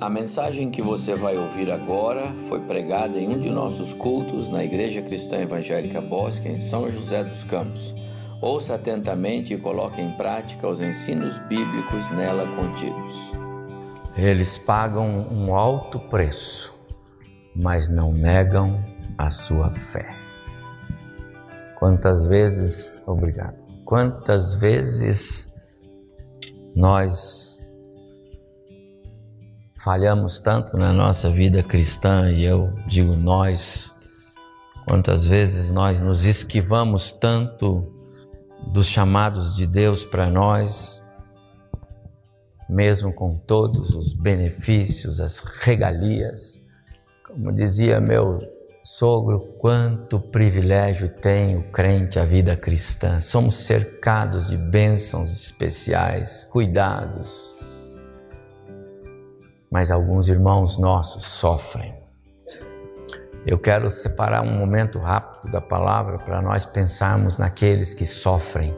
A 0.00 0.10
mensagem 0.10 0.72
que 0.72 0.82
você 0.82 1.14
vai 1.14 1.36
ouvir 1.38 1.70
agora 1.70 2.34
foi 2.48 2.60
pregada 2.60 3.16
em 3.16 3.28
um 3.28 3.38
de 3.38 3.48
nossos 3.48 3.92
cultos 3.92 4.50
na 4.50 4.64
Igreja 4.64 5.00
Cristã 5.00 5.38
Evangélica 5.38 6.00
Bosque, 6.00 6.48
em 6.48 6.56
São 6.56 6.90
José 6.90 7.22
dos 7.22 7.44
Campos. 7.44 7.94
Ouça 8.42 8.74
atentamente 8.74 9.54
e 9.54 9.58
coloque 9.58 10.00
em 10.00 10.10
prática 10.10 10.68
os 10.68 10.82
ensinos 10.82 11.38
bíblicos 11.38 12.10
nela 12.10 12.44
contidos. 12.56 13.14
Eles 14.16 14.58
pagam 14.58 15.28
um 15.30 15.54
alto 15.54 16.00
preço, 16.00 16.74
mas 17.54 17.88
não 17.88 18.12
negam 18.12 18.84
a 19.16 19.30
sua 19.30 19.70
fé. 19.70 20.08
Quantas 21.78 22.26
vezes, 22.26 23.06
obrigado, 23.06 23.56
quantas 23.84 24.56
vezes 24.56 25.54
nós 26.74 27.43
falhamos 29.84 30.38
tanto 30.38 30.78
na 30.78 30.94
nossa 30.94 31.30
vida 31.30 31.62
cristã, 31.62 32.30
e 32.30 32.42
eu 32.42 32.72
digo 32.86 33.14
nós, 33.14 33.94
quantas 34.88 35.26
vezes 35.26 35.70
nós 35.70 36.00
nos 36.00 36.24
esquivamos 36.24 37.12
tanto 37.12 37.92
dos 38.72 38.86
chamados 38.86 39.54
de 39.54 39.66
Deus 39.66 40.02
para 40.02 40.30
nós, 40.30 41.02
mesmo 42.66 43.12
com 43.12 43.36
todos 43.36 43.94
os 43.94 44.14
benefícios, 44.14 45.20
as 45.20 45.38
regalias. 45.38 46.58
Como 47.26 47.52
dizia 47.52 48.00
meu 48.00 48.38
sogro, 48.82 49.38
quanto 49.58 50.18
privilégio 50.18 51.10
tem 51.10 51.58
o 51.58 51.70
crente 51.70 52.18
a 52.18 52.24
vida 52.24 52.56
cristã. 52.56 53.20
Somos 53.20 53.56
cercados 53.56 54.48
de 54.48 54.56
bênçãos 54.56 55.30
especiais, 55.30 56.46
cuidados, 56.46 57.53
mas 59.74 59.90
alguns 59.90 60.28
irmãos 60.28 60.78
nossos 60.78 61.24
sofrem. 61.24 61.92
Eu 63.44 63.58
quero 63.58 63.90
separar 63.90 64.42
um 64.42 64.56
momento 64.56 65.00
rápido 65.00 65.50
da 65.50 65.60
palavra 65.60 66.16
para 66.16 66.40
nós 66.40 66.64
pensarmos 66.64 67.38
naqueles 67.38 67.92
que 67.92 68.06
sofrem 68.06 68.72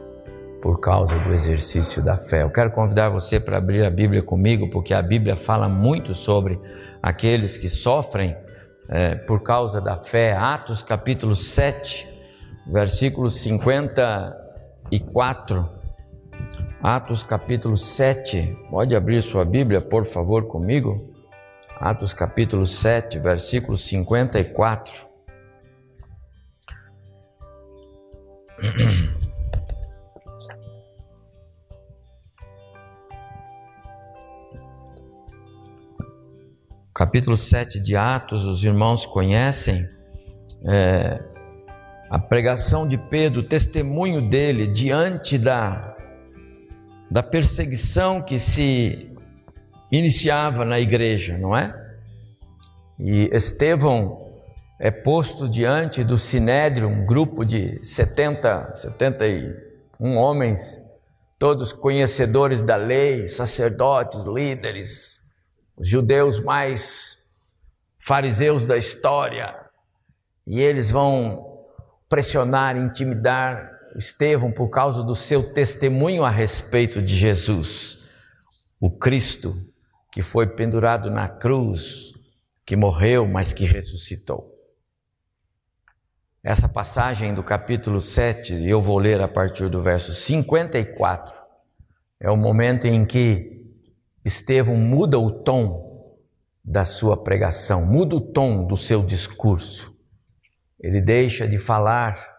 por 0.59 0.79
causa 0.79 1.19
do 1.19 1.35
exercício 1.35 2.03
da 2.03 2.17
fé. 2.17 2.41
Eu 2.41 2.49
quero 2.49 2.71
convidar 2.71 3.09
você 3.09 3.39
para 3.39 3.59
abrir 3.59 3.85
a 3.85 3.91
Bíblia 3.91 4.23
comigo, 4.23 4.71
porque 4.71 4.91
a 4.91 5.01
Bíblia 5.03 5.35
fala 5.35 5.69
muito 5.69 6.15
sobre 6.15 6.59
aqueles 6.99 7.59
que 7.59 7.69
sofrem 7.69 8.35
é, 8.89 9.13
por 9.13 9.43
causa 9.43 9.79
da 9.79 9.97
fé. 9.97 10.35
Atos 10.35 10.81
capítulo 10.81 11.35
7, 11.35 12.09
versículo 12.65 13.29
54 13.29 15.76
Atos 16.81 17.23
capítulo 17.23 17.75
7, 17.75 18.55
pode 18.69 18.95
abrir 18.95 19.23
sua 19.23 19.43
Bíblia, 19.43 19.81
por 19.81 20.05
favor, 20.05 20.45
comigo? 20.47 21.11
Atos 21.79 22.13
capítulo 22.13 22.67
7, 22.67 23.17
versículo 23.17 23.75
54. 23.75 25.07
Capítulo 36.93 37.35
7 37.35 37.79
de 37.79 37.95
Atos, 37.95 38.45
os 38.45 38.63
irmãos 38.63 39.05
conhecem 39.05 39.83
é, 40.67 41.23
a 42.09 42.19
pregação 42.19 42.87
de 42.87 42.97
Pedro, 42.97 43.41
o 43.41 43.43
testemunho 43.43 44.21
dele 44.21 44.67
diante 44.67 45.39
da 45.39 45.96
da 47.09 47.23
perseguição 47.23 48.21
que 48.21 48.37
se 48.37 49.11
iniciava 49.91 50.65
na 50.65 50.79
igreja, 50.79 51.37
não 51.37 51.55
é? 51.55 51.73
E 52.99 53.29
Estevão 53.31 54.27
é 54.79 54.91
posto 54.91 55.47
diante 55.47 56.03
do 56.03 56.17
Sinédrio, 56.17 56.87
um 56.87 57.05
grupo 57.05 57.45
de 57.45 57.83
70, 57.85 58.73
71 58.73 60.15
homens, 60.15 60.81
todos 61.39 61.71
conhecedores 61.71 62.61
da 62.61 62.75
lei, 62.75 63.27
sacerdotes, 63.27 64.25
líderes, 64.25 65.19
os 65.77 65.87
judeus 65.87 66.39
mais 66.39 67.17
fariseus 67.99 68.65
da 68.65 68.77
história, 68.77 69.55
e 70.45 70.59
eles 70.59 70.89
vão 70.91 71.57
pressionar, 72.09 72.77
intimidar 72.77 73.76
Estevão 73.97 74.51
por 74.51 74.69
causa 74.69 75.03
do 75.03 75.15
seu 75.15 75.53
testemunho 75.53 76.23
a 76.23 76.29
respeito 76.29 77.01
de 77.01 77.15
Jesus, 77.15 78.05
o 78.79 78.91
Cristo 78.91 79.55
que 80.11 80.21
foi 80.21 80.47
pendurado 80.47 81.09
na 81.09 81.27
cruz, 81.27 82.13
que 82.65 82.75
morreu, 82.75 83.27
mas 83.27 83.53
que 83.53 83.65
ressuscitou. 83.65 84.53
Essa 86.43 86.69
passagem 86.69 87.33
do 87.33 87.43
capítulo 87.43 87.99
7, 87.99 88.67
eu 88.67 88.81
vou 88.81 88.99
ler 88.99 89.19
a 89.19 89.27
partir 89.27 89.67
do 89.67 89.81
verso 89.81 90.13
54, 90.13 91.33
é 92.19 92.29
o 92.29 92.37
momento 92.37 92.85
em 92.85 93.03
que 93.03 93.65
Estevão 94.23 94.75
muda 94.75 95.17
o 95.17 95.31
tom 95.31 96.17
da 96.63 96.85
sua 96.85 97.23
pregação, 97.23 97.85
muda 97.85 98.15
o 98.15 98.21
tom 98.21 98.65
do 98.67 98.77
seu 98.77 99.03
discurso. 99.03 99.95
Ele 100.79 101.01
deixa 101.01 101.47
de 101.47 101.57
falar 101.57 102.36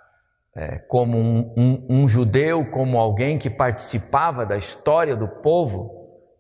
é, 0.59 0.77
como 0.77 1.17
um, 1.17 1.55
um, 1.57 1.87
um, 1.89 2.09
judeu, 2.09 2.69
como 2.69 2.99
alguém 2.99 3.39
que 3.39 3.49
participava 3.49 4.45
da 4.45 4.57
história 4.57 5.15
do 5.15 5.29
povo 5.29 5.89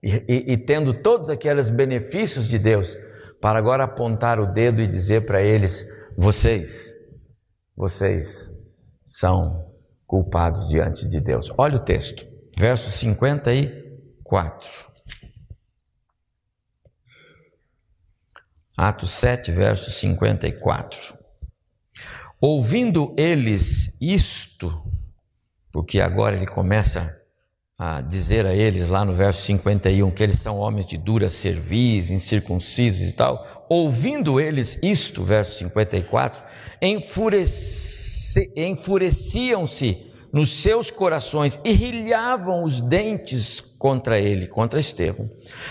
e, 0.02 0.24
e, 0.28 0.54
e 0.54 0.56
tendo 0.56 0.92
todos 0.92 1.30
aqueles 1.30 1.70
benefícios 1.70 2.48
de 2.48 2.58
Deus, 2.58 2.96
para 3.40 3.60
agora 3.60 3.84
apontar 3.84 4.40
o 4.40 4.52
dedo 4.52 4.82
e 4.82 4.88
dizer 4.88 5.24
para 5.24 5.40
eles: 5.40 5.88
vocês, 6.16 6.92
vocês 7.76 8.52
são 9.06 9.72
culpados 10.04 10.66
diante 10.66 11.06
de 11.06 11.20
Deus. 11.20 11.52
Olha 11.56 11.76
o 11.76 11.84
texto, 11.84 12.26
verso 12.58 12.90
54. 12.90 14.88
Atos 18.76 19.10
7, 19.10 19.52
verso 19.52 19.92
54. 19.92 21.17
Ouvindo 22.40 23.14
eles 23.18 23.96
isto, 24.00 24.72
porque 25.72 26.00
agora 26.00 26.36
ele 26.36 26.46
começa 26.46 27.18
a 27.76 28.00
dizer 28.00 28.46
a 28.46 28.54
eles, 28.54 28.88
lá 28.88 29.04
no 29.04 29.12
verso 29.12 29.42
51, 29.42 30.10
que 30.12 30.22
eles 30.22 30.38
são 30.38 30.58
homens 30.58 30.86
de 30.86 30.96
dura 30.96 31.28
cerviz, 31.28 32.10
incircuncisos 32.10 33.08
e 33.08 33.12
tal, 33.12 33.66
ouvindo 33.68 34.40
eles 34.40 34.78
isto, 34.82 35.24
verso 35.24 35.58
54, 35.58 36.42
enfureci, 36.80 38.52
enfureciam-se 38.56 40.06
nos 40.32 40.62
seus 40.62 40.90
corações 40.92 41.58
e 41.64 41.72
rilhavam 41.72 42.62
os 42.62 42.80
dentes 42.80 43.60
contra 43.60 44.18
ele, 44.18 44.46
contra 44.46 44.78
Estevão. 44.78 45.28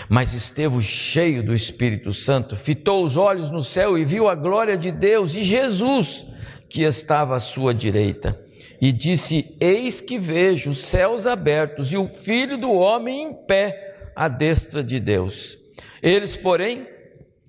Mas 0.08 0.34
Estevão, 0.34 0.80
cheio 0.82 1.42
do 1.42 1.54
Espírito 1.54 2.12
Santo, 2.12 2.56
fitou 2.56 3.04
os 3.04 3.16
olhos 3.16 3.50
no 3.50 3.62
céu 3.62 3.96
e 3.96 4.04
viu 4.04 4.28
a 4.28 4.34
glória 4.34 4.76
de 4.76 4.90
Deus 4.90 5.34
e 5.34 5.42
Jesus 5.42 6.26
que 6.68 6.82
estava 6.82 7.36
à 7.36 7.40
sua 7.40 7.74
direita, 7.74 8.38
e 8.80 8.92
disse: 8.92 9.56
Eis 9.60 10.00
que 10.00 10.18
vejo 10.18 10.70
os 10.70 10.78
céus 10.78 11.26
abertos 11.26 11.92
e 11.92 11.96
o 11.96 12.06
filho 12.06 12.58
do 12.58 12.72
homem 12.72 13.22
em 13.22 13.34
pé 13.34 14.10
à 14.14 14.28
destra 14.28 14.82
de 14.82 15.00
Deus. 15.00 15.58
Eles, 16.02 16.36
porém, 16.36 16.86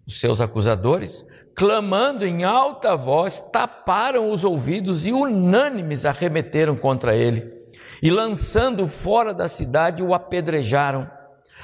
os 0.08 0.20
seus 0.20 0.42
acusadores, 0.42 1.28
clamando 1.56 2.26
em 2.26 2.44
alta 2.44 2.96
voz, 2.96 3.40
taparam 3.52 4.32
os 4.32 4.44
ouvidos 4.44 5.06
e 5.06 5.12
unânimes 5.12 6.06
arremeteram 6.06 6.76
contra 6.76 7.16
ele, 7.16 7.54
e 8.02 8.10
lançando 8.10 8.88
fora 8.88 9.34
da 9.34 9.48
cidade 9.48 10.02
o 10.02 10.14
apedrejaram. 10.14 11.10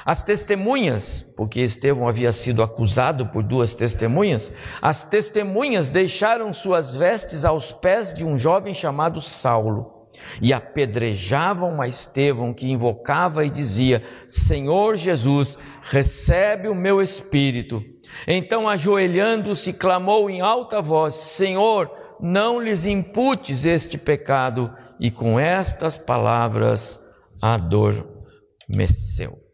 As 0.06 0.22
testemunhas, 0.22 1.34
porque 1.36 1.62
Estevão 1.62 2.08
havia 2.08 2.32
sido 2.32 2.62
acusado 2.62 3.26
por 3.26 3.42
duas 3.42 3.74
testemunhas, 3.74 4.52
as 4.80 5.04
testemunhas 5.04 5.90
deixaram 5.90 6.54
suas 6.54 6.96
vestes 6.96 7.44
aos 7.44 7.74
pés 7.74 8.14
de 8.14 8.24
um 8.24 8.38
jovem 8.38 8.76
chamado 8.76 9.20
Saulo 9.20 10.08
e 10.40 10.54
apedrejavam 10.54 11.82
a 11.82 11.88
Estevão, 11.88 12.54
que 12.54 12.72
invocava 12.72 13.46
e 13.46 13.50
dizia: 13.50 14.04
Senhor 14.28 14.96
Jesus, 14.96 15.58
recebe 15.82 16.68
o 16.68 16.76
meu 16.76 17.02
espírito. 17.02 17.84
Então, 18.28 18.70
ajoelhando-se, 18.70 19.74
clamou 19.74 20.30
em 20.30 20.40
alta 20.40 20.84
voz: 20.84 21.16
Senhor, 21.16 21.90
não 22.20 22.60
lhes 22.60 22.86
imputes 22.86 23.66
este 23.66 23.98
pecado. 23.98 24.72
E 25.00 25.12
com 25.12 25.40
estas 25.40 25.98
palavras 25.98 27.04
adormeceu. 27.42 29.45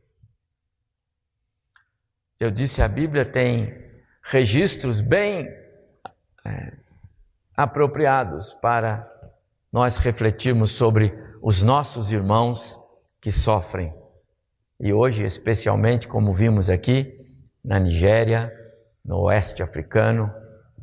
Eu 2.41 2.49
disse, 2.49 2.81
a 2.81 2.87
Bíblia 2.87 3.23
tem 3.23 3.71
registros 4.23 4.99
bem 4.99 5.47
é, 6.43 6.73
apropriados 7.55 8.51
para 8.55 9.07
nós 9.71 9.97
refletirmos 9.97 10.71
sobre 10.71 11.13
os 11.39 11.61
nossos 11.61 12.11
irmãos 12.11 12.79
que 13.21 13.31
sofrem. 13.31 13.93
E 14.79 14.91
hoje, 14.91 15.23
especialmente, 15.23 16.07
como 16.07 16.33
vimos 16.33 16.67
aqui, 16.71 17.15
na 17.63 17.77
Nigéria, 17.79 18.51
no 19.05 19.19
oeste 19.19 19.61
africano, 19.61 20.33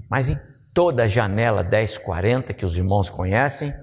mas 0.09 0.31
em 0.31 0.39
toda 0.73 1.03
a 1.03 1.09
janela 1.09 1.65
1040 1.65 2.55
que 2.55 2.65
os 2.65 2.79
irmãos 2.79 3.11
conhecem, 3.11 3.75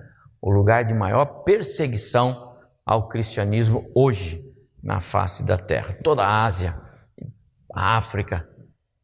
o 0.42 0.50
lugar 0.50 0.86
de 0.86 0.94
maior 0.94 1.44
perseguição 1.44 2.56
ao 2.86 3.10
cristianismo 3.10 3.92
hoje 3.94 4.42
na 4.81 5.01
face 5.01 5.44
da 5.45 5.57
terra. 5.57 5.94
Toda 6.01 6.24
a 6.24 6.45
Ásia, 6.45 6.84
a 7.75 7.98
África, 7.98 8.50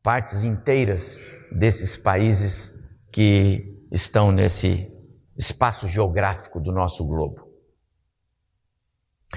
partes 0.01 0.44
inteiras 0.44 1.19
desses 1.51 1.97
países 1.97 2.81
que 3.12 3.77
estão 3.91 4.31
nesse 4.31 4.89
espaço 5.38 5.88
geográfico 5.88 6.59
do 6.62 6.71
nosso 6.71 7.06
globo. 7.06 7.51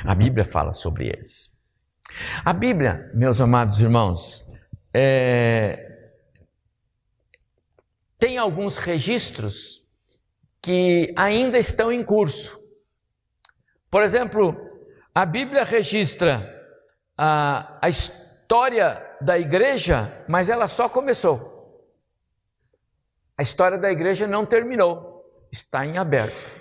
A 0.05 0.15
Bíblia 0.15 0.45
fala 0.45 0.73
sobre 0.73 1.09
eles. 1.09 1.59
A 2.45 2.53
Bíblia, 2.53 3.11
meus 3.15 3.41
amados 3.41 3.81
irmãos, 3.81 4.45
é... 4.93 6.13
tem 8.19 8.39
alguns 8.39 8.77
registros 8.77 9.83
que 10.63 11.13
ainda 11.17 11.59
estão 11.59 11.91
em 11.91 12.05
curso. 12.05 12.59
Por 13.91 14.03
exemplo, 14.03 14.57
a 15.13 15.27
Bíblia 15.27 15.65
registra 15.65 16.51
a, 17.17 17.79
a 17.83 17.89
história 17.89 18.24
da 19.20 19.38
igreja, 19.38 20.12
mas 20.29 20.49
ela 20.49 20.69
só 20.69 20.88
começou. 20.88 21.52
A 23.37 23.43
história 23.43 23.76
da 23.76 23.91
igreja 23.91 24.26
não 24.26 24.46
terminou, 24.46 25.25
está 25.50 25.85
em 25.85 25.99
aberto. 25.99 26.52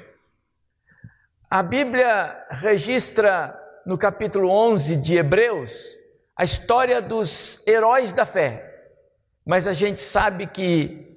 A 1.49 1.61
Bíblia 1.61 2.47
registra 2.49 3.59
no 3.85 3.97
capítulo 3.97 4.49
11 4.49 4.97
de 4.97 5.15
Hebreus 5.15 5.97
a 6.35 6.43
história 6.43 6.99
dos 6.99 7.61
heróis 7.67 8.11
da 8.11 8.25
fé, 8.25 8.89
mas 9.45 9.67
a 9.67 9.73
gente 9.73 10.01
sabe 10.01 10.47
que 10.47 11.15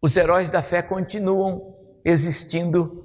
os 0.00 0.16
heróis 0.16 0.50
da 0.50 0.62
fé 0.62 0.80
continuam 0.80 1.76
existindo 2.02 3.04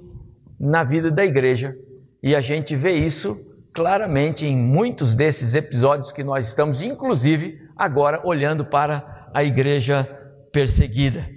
na 0.58 0.82
vida 0.82 1.10
da 1.10 1.24
igreja 1.24 1.76
e 2.22 2.34
a 2.34 2.40
gente 2.40 2.74
vê 2.74 2.92
isso 2.92 3.53
claramente 3.74 4.46
em 4.46 4.56
muitos 4.56 5.16
desses 5.16 5.54
episódios 5.54 6.12
que 6.12 6.22
nós 6.22 6.46
estamos, 6.46 6.80
inclusive 6.80 7.68
agora, 7.76 8.20
olhando 8.24 8.64
para 8.64 9.28
a 9.34 9.42
igreja 9.42 10.04
perseguida. 10.52 11.28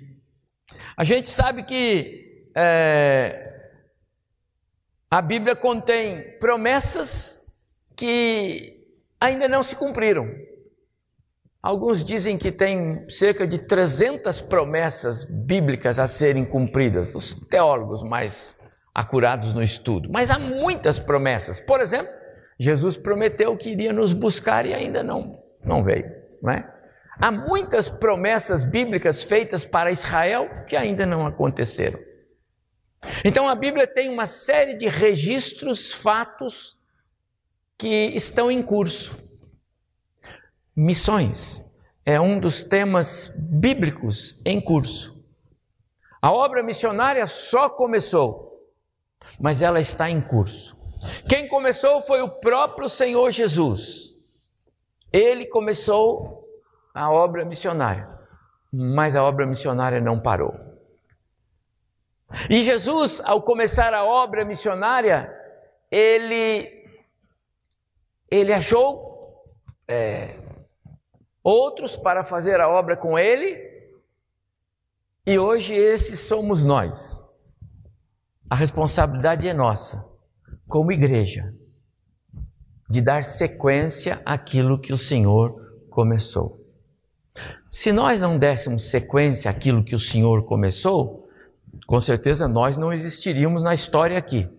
A 0.96 1.04
gente 1.04 1.30
sabe 1.30 1.64
que 1.64 2.44
é, 2.56 3.48
a 5.10 5.22
Bíblia 5.22 5.56
contém 5.56 6.38
promessas 6.40 7.42
que 7.96 8.86
ainda 9.20 9.48
não 9.48 9.64
se 9.64 9.76
cumpriram. 9.76 10.28
Alguns 11.62 12.04
dizem 12.04 12.38
que 12.38 12.52
tem 12.52 13.10
cerca 13.10 13.48
de 13.48 13.58
300 13.58 14.42
promessas 14.42 15.26
bíblicas 15.26 15.98
a 15.98 16.08
serem 16.08 16.46
cumpridas, 16.46 17.16
os 17.16 17.34
teólogos 17.34 18.04
mais 18.04 18.62
acurados 18.94 19.54
no 19.54 19.62
estudo. 19.62 20.10
Mas 20.12 20.30
há 20.30 20.40
muitas 20.40 21.00
promessas. 21.00 21.60
Por 21.60 21.82
exemplo, 21.82 22.17
Jesus 22.60 22.98
prometeu 22.98 23.56
que 23.56 23.70
iria 23.70 23.94
nos 23.94 24.14
buscar 24.14 24.66
e 24.66 24.74
ainda 24.74 25.04
não, 25.04 25.44
não 25.64 25.84
veio, 25.84 26.12
não 26.42 26.52
é? 26.52 26.74
Há 27.20 27.32
muitas 27.32 27.90
promessas 27.90 28.64
bíblicas 28.64 29.24
feitas 29.24 29.66
para 29.66 29.92
Israel 29.92 30.66
que 30.68 30.76
ainda 30.76 31.06
não 31.06 31.26
aconteceram. 31.26 32.00
Então 33.24 33.48
a 33.48 33.56
Bíblia 33.56 33.88
tem 33.88 34.10
uma 34.10 34.26
série 34.26 34.76
de 34.76 34.88
registros, 34.88 35.94
fatos 35.94 36.78
que 37.78 38.12
estão 38.16 38.52
em 38.52 38.62
curso. 38.62 39.18
Missões 40.76 41.64
é 42.06 42.20
um 42.20 42.40
dos 42.40 42.64
temas 42.64 43.34
bíblicos 43.36 44.40
em 44.46 44.62
curso. 44.62 45.26
A 46.22 46.32
obra 46.32 46.64
missionária 46.64 47.26
só 47.26 47.70
começou, 47.70 48.72
mas 49.40 49.62
ela 49.62 49.80
está 49.80 50.10
em 50.10 50.22
curso. 50.22 50.77
Quem 51.28 51.48
começou 51.48 52.02
foi 52.02 52.22
o 52.22 52.30
próprio 52.30 52.90
Senhor 52.90 53.32
Jesus. 53.32 54.12
Ele 55.12 55.46
começou 55.46 56.48
a 56.94 57.12
obra 57.12 57.46
missionária, 57.46 58.10
mas 58.72 59.16
a 59.16 59.24
obra 59.24 59.46
missionária 59.46 60.02
não 60.02 60.20
parou. 60.20 60.68
E 62.50 62.64
Jesus, 62.64 63.22
ao 63.24 63.42
começar 63.42 63.94
a 63.94 64.04
obra 64.04 64.44
missionária, 64.44 65.34
ele, 65.90 66.86
ele 68.30 68.54
achou 68.54 69.46
é, 69.88 70.36
outros 71.42 71.96
para 71.96 72.24
fazer 72.24 72.60
a 72.60 72.68
obra 72.68 72.98
com 72.98 73.18
ele, 73.18 73.66
e 75.26 75.40
hoje 75.40 75.74
esses 75.74 76.22
somos 76.22 76.66
nós. 76.66 77.24
A 78.50 78.56
responsabilidade 78.56 79.48
é 79.48 79.54
nossa, 79.54 80.06
como 80.68 80.92
igreja, 80.92 81.54
de 82.90 83.02
dar 83.02 83.24
sequência 83.24 84.22
àquilo 84.26 84.80
que 84.80 84.94
o 84.94 84.98
Senhor 84.98 85.56
começou. 85.90 86.64
Se 87.70 87.92
nós 87.92 88.22
não 88.22 88.38
dessemos 88.38 88.84
sequência 88.90 89.52
àquilo 89.52 89.84
que 89.84 89.96
o 89.96 90.00
Senhor 90.00 90.44
começou, 90.44 91.28
com 91.86 92.00
certeza 92.00 92.48
nós 92.48 92.78
não 92.78 92.92
existiríamos 92.92 93.64
na 93.64 93.74
história 93.74 94.18
aqui. 94.18 94.50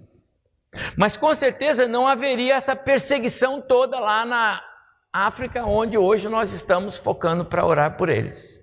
Mas 0.96 1.16
com 1.16 1.34
certeza 1.34 1.88
não 1.88 2.06
haveria 2.06 2.55
essa 2.55 2.76
perseguição 2.76 3.60
toda 3.60 3.99
lá 3.99 4.25
na 4.25 4.62
África, 5.12 5.64
onde 5.64 5.96
hoje 5.96 6.28
nós 6.28 6.52
estamos 6.52 6.96
focando 6.96 7.44
para 7.44 7.66
orar 7.66 7.96
por 7.96 8.08
eles. 8.08 8.62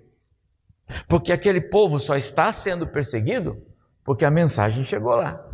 Porque 1.08 1.32
aquele 1.32 1.60
povo 1.60 1.98
só 1.98 2.16
está 2.16 2.52
sendo 2.52 2.86
perseguido 2.86 3.60
porque 4.04 4.24
a 4.24 4.30
mensagem 4.30 4.84
chegou 4.84 5.16
lá. 5.16 5.45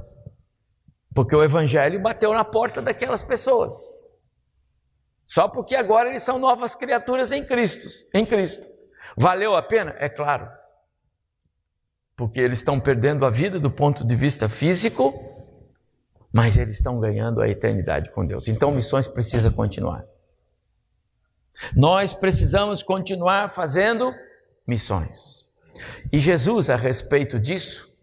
Porque 1.14 1.36
o 1.36 1.44
evangelho 1.44 2.00
bateu 2.00 2.32
na 2.32 2.44
porta 2.44 2.80
daquelas 2.80 3.22
pessoas. 3.22 3.90
Só 5.24 5.48
porque 5.48 5.74
agora 5.74 6.08
eles 6.08 6.22
são 6.22 6.38
novas 6.38 6.74
criaturas 6.74 7.32
em 7.32 7.44
Cristo, 7.44 7.88
em 8.14 8.24
Cristo. 8.24 8.66
Valeu 9.16 9.54
a 9.54 9.62
pena? 9.62 9.94
É 9.98 10.08
claro. 10.08 10.48
Porque 12.16 12.40
eles 12.40 12.58
estão 12.58 12.80
perdendo 12.80 13.24
a 13.24 13.30
vida 13.30 13.58
do 13.58 13.70
ponto 13.70 14.06
de 14.06 14.14
vista 14.14 14.48
físico, 14.48 15.14
mas 16.32 16.56
eles 16.56 16.76
estão 16.76 16.98
ganhando 16.98 17.40
a 17.40 17.48
eternidade 17.48 18.10
com 18.12 18.26
Deus. 18.26 18.48
Então, 18.48 18.70
missões 18.70 19.08
precisa 19.08 19.50
continuar. 19.50 20.04
Nós 21.76 22.14
precisamos 22.14 22.82
continuar 22.82 23.48
fazendo 23.48 24.12
missões. 24.66 25.46
E 26.12 26.18
Jesus, 26.18 26.70
a 26.70 26.76
respeito 26.76 27.38
disso, 27.38 27.94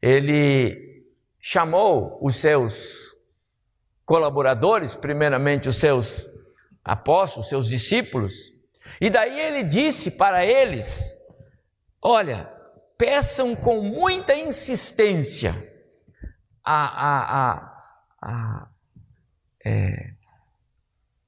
ele 0.00 0.93
chamou 1.46 2.18
os 2.22 2.36
seus 2.36 3.14
colaboradores, 4.06 4.94
primeiramente 4.94 5.68
os 5.68 5.76
seus 5.76 6.26
apóstolos, 6.82 7.50
seus 7.50 7.68
discípulos, 7.68 8.50
e 8.98 9.10
daí 9.10 9.38
ele 9.38 9.62
disse 9.62 10.12
para 10.12 10.46
eles: 10.46 11.14
Olha, 12.00 12.50
peçam 12.96 13.54
com 13.54 13.82
muita 13.82 14.34
insistência 14.34 15.54
a, 16.64 16.86
a, 16.86 17.42
a, 17.42 17.78
a 18.22 18.68
é, 19.66 20.12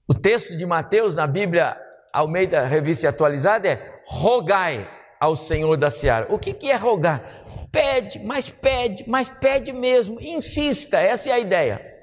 o 0.09 0.15
texto 0.15 0.57
de 0.57 0.65
Mateus 0.65 1.15
na 1.15 1.27
Bíblia 1.27 1.77
Almeida 2.11 2.65
Revista 2.65 3.11
Atualizada 3.11 3.69
é 3.69 4.01
rogai 4.07 4.89
ao 5.21 5.37
Senhor 5.37 5.77
da 5.77 5.91
Seara. 5.91 6.27
O 6.31 6.39
que, 6.39 6.55
que 6.55 6.71
é 6.71 6.77
rogar? 6.77 7.36
Pede, 7.76 8.18
mas 8.21 8.49
pede, 8.49 9.04
mas 9.06 9.28
pede 9.28 9.71
mesmo, 9.71 10.18
insista, 10.18 10.99
essa 10.99 11.28
é 11.28 11.33
a 11.33 11.38
ideia. 11.38 11.95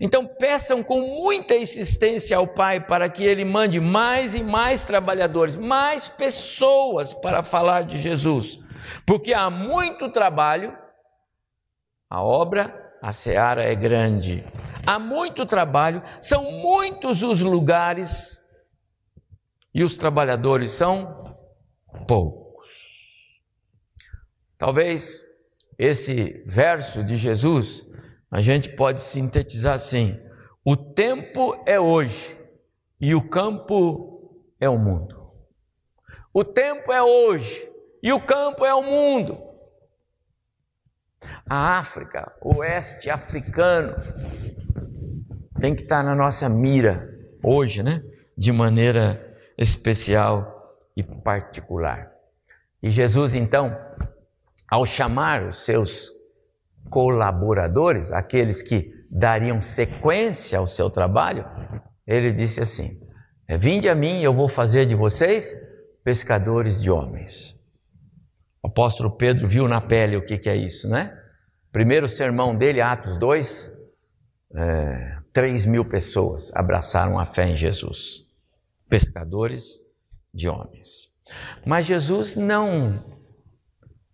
Então 0.00 0.26
peçam 0.26 0.82
com 0.82 1.00
muita 1.00 1.54
insistência 1.54 2.36
ao 2.36 2.48
Pai 2.48 2.80
para 2.80 3.08
que 3.08 3.22
Ele 3.22 3.44
mande 3.44 3.78
mais 3.78 4.34
e 4.34 4.42
mais 4.42 4.82
trabalhadores, 4.82 5.54
mais 5.54 6.08
pessoas 6.08 7.14
para 7.14 7.44
falar 7.44 7.82
de 7.82 7.96
Jesus, 7.96 8.58
porque 9.06 9.32
há 9.32 9.48
muito 9.48 10.10
trabalho, 10.10 10.76
a 12.10 12.24
obra, 12.24 12.92
a 13.00 13.12
seara 13.12 13.62
é 13.62 13.76
grande, 13.76 14.44
há 14.84 14.98
muito 14.98 15.46
trabalho, 15.46 16.02
são 16.18 16.50
muitos 16.50 17.22
os 17.22 17.40
lugares 17.42 18.40
e 19.72 19.84
os 19.84 19.96
trabalhadores 19.96 20.72
são 20.72 21.22
poucos. 22.08 22.39
Talvez 24.60 25.24
esse 25.78 26.44
verso 26.46 27.02
de 27.02 27.16
Jesus 27.16 27.86
a 28.30 28.42
gente 28.42 28.68
pode 28.76 29.00
sintetizar 29.00 29.72
assim: 29.72 30.20
o 30.62 30.76
tempo 30.76 31.60
é 31.64 31.80
hoje 31.80 32.38
e 33.00 33.14
o 33.14 33.26
campo 33.26 34.30
é 34.60 34.68
o 34.68 34.78
mundo. 34.78 35.32
O 36.30 36.44
tempo 36.44 36.92
é 36.92 37.02
hoje 37.02 37.72
e 38.02 38.12
o 38.12 38.20
campo 38.20 38.66
é 38.66 38.74
o 38.74 38.82
mundo. 38.82 39.42
A 41.48 41.78
África, 41.78 42.30
o 42.42 42.56
oeste 42.56 43.08
africano, 43.08 43.96
tem 45.58 45.74
que 45.74 45.82
estar 45.82 46.02
na 46.02 46.14
nossa 46.14 46.50
mira 46.50 47.08
hoje, 47.42 47.82
né? 47.82 48.04
De 48.36 48.52
maneira 48.52 49.34
especial 49.56 50.76
e 50.94 51.02
particular. 51.02 52.12
E 52.82 52.90
Jesus, 52.90 53.34
então, 53.34 53.74
ao 54.70 54.86
chamar 54.86 55.44
os 55.44 55.64
seus 55.64 56.10
colaboradores, 56.88 58.12
aqueles 58.12 58.62
que 58.62 58.94
dariam 59.10 59.60
sequência 59.60 60.58
ao 60.58 60.66
seu 60.66 60.88
trabalho, 60.88 61.44
ele 62.06 62.32
disse 62.32 62.60
assim: 62.60 63.00
é, 63.48 63.58
Vinde 63.58 63.88
a 63.88 63.94
mim, 63.94 64.22
eu 64.22 64.32
vou 64.32 64.48
fazer 64.48 64.86
de 64.86 64.94
vocês 64.94 65.56
pescadores 66.04 66.80
de 66.80 66.90
homens. 66.90 67.58
O 68.62 68.68
apóstolo 68.68 69.10
Pedro 69.10 69.48
viu 69.48 69.66
na 69.66 69.80
pele 69.80 70.16
o 70.16 70.24
que, 70.24 70.38
que 70.38 70.48
é 70.48 70.56
isso, 70.56 70.88
né? 70.88 71.16
Primeiro 71.72 72.06
sermão 72.06 72.56
dele, 72.56 72.80
Atos 72.80 73.16
2, 73.18 73.72
é, 74.54 75.18
3 75.32 75.66
mil 75.66 75.84
pessoas 75.84 76.50
abraçaram 76.54 77.18
a 77.18 77.24
fé 77.24 77.48
em 77.48 77.56
Jesus, 77.56 78.26
pescadores 78.88 79.78
de 80.34 80.48
homens. 80.48 81.08
Mas 81.64 81.86
Jesus 81.86 82.34
não 82.34 83.19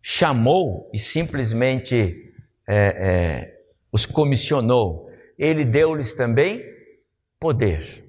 chamou 0.09 0.89
e 0.95 0.99
simplesmente 1.01 2.33
é, 2.65 2.77
é, 2.77 3.61
os 3.91 4.07
comissionou, 4.07 5.11
ele 5.37 5.65
deu-lhes 5.65 6.15
também 6.15 6.65
poder, 7.41 8.09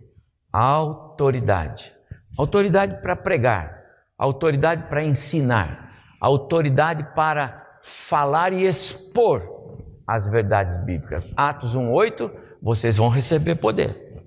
autoridade. 0.53 1.91
Autoridade 2.37 3.01
para 3.01 3.15
pregar, 3.15 3.83
autoridade 4.15 4.83
para 4.83 5.03
ensinar, 5.03 5.91
autoridade 6.21 7.03
para 7.15 7.79
falar 7.81 8.53
e 8.53 8.63
expor 8.63 9.81
as 10.05 10.29
verdades 10.29 10.77
bíblicas. 10.77 11.27
Atos 11.35 11.75
1:8, 11.75 12.31
vocês 12.61 12.95
vão 12.95 13.09
receber 13.09 13.55
poder. 13.55 14.23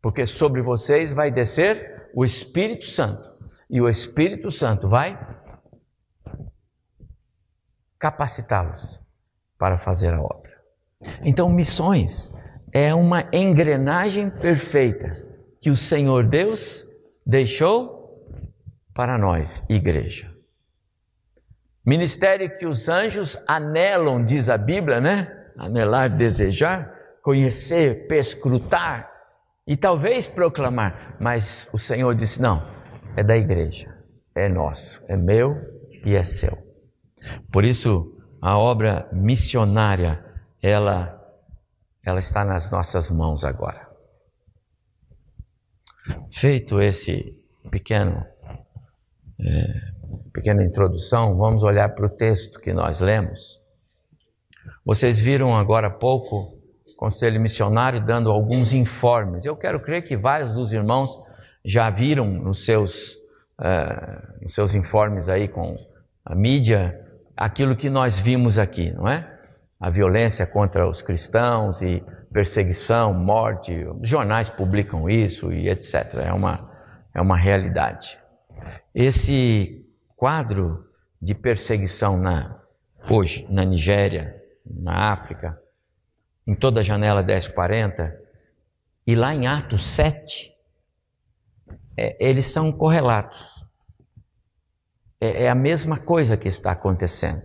Porque 0.00 0.24
sobre 0.24 0.62
vocês 0.62 1.12
vai 1.12 1.30
descer 1.30 2.08
o 2.14 2.24
Espírito 2.24 2.86
Santo, 2.86 3.28
e 3.68 3.78
o 3.78 3.90
Espírito 3.90 4.50
Santo 4.50 4.88
vai 4.88 5.31
capacitá-los 8.02 9.00
para 9.56 9.78
fazer 9.78 10.12
a 10.12 10.20
obra. 10.20 10.50
Então, 11.22 11.48
missões 11.48 12.32
é 12.72 12.92
uma 12.92 13.28
engrenagem 13.32 14.28
perfeita 14.28 15.12
que 15.60 15.70
o 15.70 15.76
Senhor 15.76 16.26
Deus 16.26 16.84
deixou 17.24 18.26
para 18.92 19.16
nós, 19.16 19.64
igreja. 19.68 20.28
Ministério 21.86 22.52
que 22.56 22.66
os 22.66 22.88
anjos 22.88 23.38
anelam, 23.46 24.24
diz 24.24 24.48
a 24.48 24.58
Bíblia, 24.58 25.00
né? 25.00 25.50
Anelar, 25.56 26.10
desejar, 26.10 26.92
conhecer, 27.22 28.08
perscrutar 28.08 29.12
e 29.64 29.76
talvez 29.76 30.26
proclamar, 30.26 31.16
mas 31.20 31.68
o 31.72 31.78
Senhor 31.78 32.16
disse: 32.16 32.42
não, 32.42 32.64
é 33.16 33.22
da 33.22 33.36
igreja, 33.36 33.96
é 34.34 34.48
nosso, 34.48 35.04
é 35.06 35.16
meu 35.16 35.56
e 36.04 36.16
é 36.16 36.24
seu. 36.24 36.71
Por 37.50 37.64
isso, 37.64 38.18
a 38.40 38.58
obra 38.58 39.08
missionária, 39.12 40.24
ela, 40.62 41.20
ela 42.04 42.18
está 42.18 42.44
nas 42.44 42.70
nossas 42.70 43.10
mãos 43.10 43.44
agora. 43.44 43.88
Feito 46.32 46.80
esse 46.80 47.40
pequeno, 47.70 48.26
é, 49.40 49.80
pequena 50.32 50.64
introdução, 50.64 51.36
vamos 51.36 51.62
olhar 51.62 51.88
para 51.90 52.06
o 52.06 52.10
texto 52.10 52.58
que 52.60 52.72
nós 52.72 53.00
lemos. 53.00 53.60
Vocês 54.84 55.20
viram 55.20 55.56
agora 55.56 55.86
há 55.86 55.90
pouco 55.90 56.58
o 56.88 56.96
Conselho 56.96 57.40
Missionário 57.40 58.04
dando 58.04 58.30
alguns 58.30 58.72
informes. 58.72 59.44
Eu 59.44 59.56
quero 59.56 59.80
crer 59.80 60.02
que 60.02 60.16
vários 60.16 60.52
dos 60.52 60.72
irmãos 60.72 61.16
já 61.64 61.88
viram 61.90 62.26
nos 62.26 62.64
seus, 62.64 63.14
uh, 63.60 64.42
nos 64.42 64.52
seus 64.54 64.74
informes 64.74 65.28
aí 65.28 65.46
com 65.46 65.76
a 66.24 66.34
mídia 66.34 66.98
aquilo 67.42 67.74
que 67.74 67.90
nós 67.90 68.20
vimos 68.20 68.56
aqui, 68.56 68.92
não 68.92 69.08
é? 69.08 69.28
A 69.80 69.90
violência 69.90 70.46
contra 70.46 70.88
os 70.88 71.02
cristãos 71.02 71.82
e 71.82 72.00
perseguição, 72.32 73.12
morte, 73.12 73.84
jornais 74.00 74.48
publicam 74.48 75.10
isso 75.10 75.52
e 75.52 75.68
etc. 75.68 76.14
É 76.24 76.32
uma, 76.32 76.70
é 77.12 77.20
uma 77.20 77.36
realidade. 77.36 78.16
Esse 78.94 79.84
quadro 80.16 80.88
de 81.20 81.34
perseguição 81.34 82.16
na, 82.16 82.62
hoje 83.10 83.44
na 83.50 83.64
Nigéria, 83.64 84.40
na 84.64 85.12
África, 85.12 85.60
em 86.46 86.54
toda 86.54 86.78
a 86.78 86.84
janela 86.84 87.24
1040, 87.24 88.20
e 89.04 89.16
lá 89.16 89.34
em 89.34 89.48
Atos 89.48 89.84
7, 89.84 90.48
é, 91.96 92.24
eles 92.24 92.46
são 92.46 92.70
correlatos. 92.70 93.66
É, 95.22 95.44
é 95.44 95.48
a 95.48 95.54
mesma 95.54 95.98
coisa 95.98 96.36
que 96.36 96.48
está 96.48 96.72
acontecendo. 96.72 97.44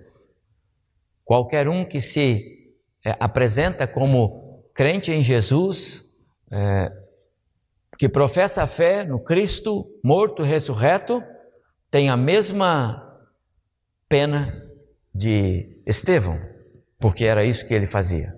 Qualquer 1.24 1.70
um 1.70 1.86
que 1.86 2.00
se 2.00 2.74
é, 3.06 3.16
apresenta 3.20 3.88
como 3.88 4.64
crente 4.74 5.12
em 5.12 5.22
Jesus, 5.22 6.04
é, 6.52 6.92
que 8.00 8.10
professa 8.10 8.64
a 8.64 8.68
fé 8.68 9.06
no 9.06 9.24
Cristo 9.24 9.86
morto 10.04 10.44
e 10.44 10.48
ressurreto, 10.48 11.22
tem 11.92 12.10
a 12.10 12.18
mesma 12.18 13.16
pena 14.10 14.60
de 15.14 15.80
Estevão, 15.86 16.40
porque 17.00 17.26
era 17.26 17.46
isso 17.46 17.68
que 17.68 17.76
ele 17.76 17.86
fazia: 17.86 18.36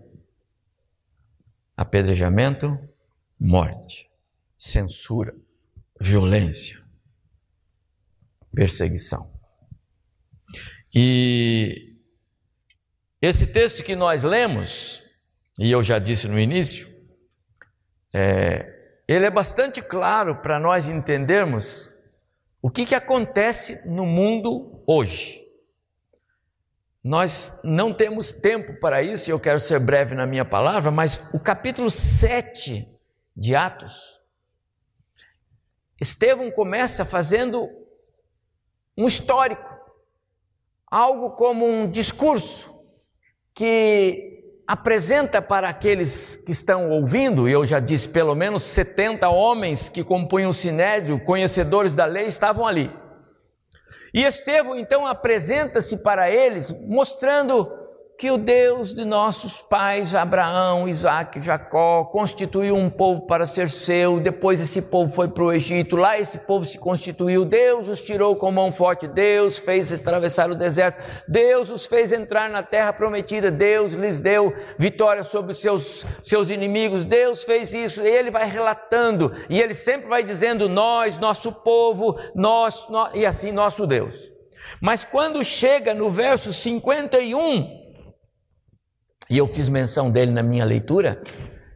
apedrejamento, 1.77 2.77
morte, 3.39 4.09
censura 4.57 5.33
violência, 5.97 6.77
perseguição. 8.53 9.28
E 10.93 11.95
esse 13.21 13.47
texto 13.47 13.83
que 13.83 13.95
nós 13.95 14.23
lemos, 14.23 15.03
e 15.59 15.71
eu 15.71 15.83
já 15.83 15.99
disse 15.99 16.27
no 16.27 16.39
início, 16.39 16.89
é, 18.13 19.01
ele 19.07 19.25
é 19.25 19.31
bastante 19.31 19.81
claro 19.81 20.37
para 20.37 20.59
nós 20.59 20.89
entendermos 20.89 21.91
o 22.61 22.69
que, 22.69 22.85
que 22.85 22.95
acontece 22.95 23.87
no 23.87 24.05
mundo 24.05 24.83
hoje. 24.85 25.41
Nós 27.03 27.59
não 27.63 27.93
temos 27.93 28.33
tempo 28.33 28.79
para 28.79 29.01
isso, 29.01 29.29
e 29.29 29.31
eu 29.31 29.39
quero 29.39 29.59
ser 29.59 29.79
breve 29.79 30.15
na 30.15 30.25
minha 30.25 30.43
palavra, 30.43 30.91
mas 30.91 31.23
o 31.33 31.39
capítulo 31.39 31.89
7 31.89 32.87
de 33.35 33.55
Atos 33.55 34.19
Estevão 35.99 36.49
começa 36.49 37.03
fazendo 37.03 37.67
um 38.97 39.07
histórico, 39.07 39.68
algo 40.89 41.31
como 41.31 41.67
um 41.67 41.89
discurso 41.89 42.73
que 43.53 44.39
apresenta 44.65 45.41
para 45.41 45.67
aqueles 45.67 46.35
que 46.35 46.51
estão 46.51 46.91
ouvindo, 46.91 47.49
e 47.49 47.51
eu 47.51 47.65
já 47.65 47.79
disse, 47.79 48.07
pelo 48.09 48.35
menos 48.35 48.63
70 48.63 49.27
homens 49.27 49.89
que 49.89 50.03
compunham 50.03 50.51
o 50.51 50.53
sinédrio, 50.53 51.23
conhecedores 51.23 51.95
da 51.95 52.05
lei, 52.05 52.27
estavam 52.27 52.67
ali. 52.67 52.91
E 54.13 54.23
Estevão 54.23 54.77
então 54.77 55.05
apresenta-se 55.05 55.97
para 55.97 56.29
eles, 56.29 56.71
mostrando 56.87 57.67
que 58.19 58.29
o 58.29 58.37
Deus 58.37 58.93
de 58.93 59.05
nossos 59.05 59.61
pais, 59.61 60.13
Abraão, 60.13 60.89
Isaac, 60.89 61.41
Jacó, 61.41 62.03
constituiu 62.03 62.75
um 62.75 62.89
povo 62.89 63.21
para 63.21 63.47
ser 63.47 63.69
seu, 63.69 64.19
depois 64.19 64.59
esse 64.59 64.81
povo 64.81 65.15
foi 65.15 65.29
para 65.29 65.41
o 65.41 65.53
Egito, 65.53 65.95
lá 65.95 66.19
esse 66.19 66.39
povo 66.39 66.65
se 66.65 66.77
constituiu, 66.77 67.45
Deus 67.45 67.87
os 67.87 68.03
tirou 68.03 68.35
com 68.35 68.51
mão 68.51 68.73
forte, 68.73 69.07
Deus 69.07 69.57
fez 69.57 69.93
atravessar 69.93 70.51
o 70.51 70.55
deserto, 70.55 71.01
Deus 71.29 71.69
os 71.69 71.85
fez 71.85 72.11
entrar 72.11 72.49
na 72.49 72.61
terra 72.61 72.91
prometida, 72.91 73.49
Deus 73.49 73.93
lhes 73.93 74.19
deu 74.19 74.53
vitória 74.77 75.23
sobre 75.23 75.53
os 75.53 75.61
seus, 75.61 76.05
seus 76.21 76.49
inimigos, 76.49 77.05
Deus 77.05 77.45
fez 77.45 77.73
isso, 77.73 78.01
e 78.01 78.09
ele 78.09 78.29
vai 78.29 78.49
relatando, 78.49 79.33
e 79.49 79.61
ele 79.61 79.73
sempre 79.73 80.09
vai 80.09 80.25
dizendo, 80.25 80.67
nós, 80.67 81.17
nosso 81.17 81.53
povo, 81.53 82.19
nós, 82.35 82.85
nós 82.89 83.11
e 83.13 83.25
assim 83.25 83.53
nosso 83.53 83.87
Deus. 83.87 84.29
Mas 84.81 85.05
quando 85.05 85.41
chega 85.41 85.93
no 85.93 86.09
verso 86.09 86.53
51, 86.53 87.78
e 89.29 89.37
eu 89.37 89.47
fiz 89.47 89.69
menção 89.69 90.09
dele 90.09 90.31
na 90.31 90.41
minha 90.41 90.65
leitura, 90.65 91.21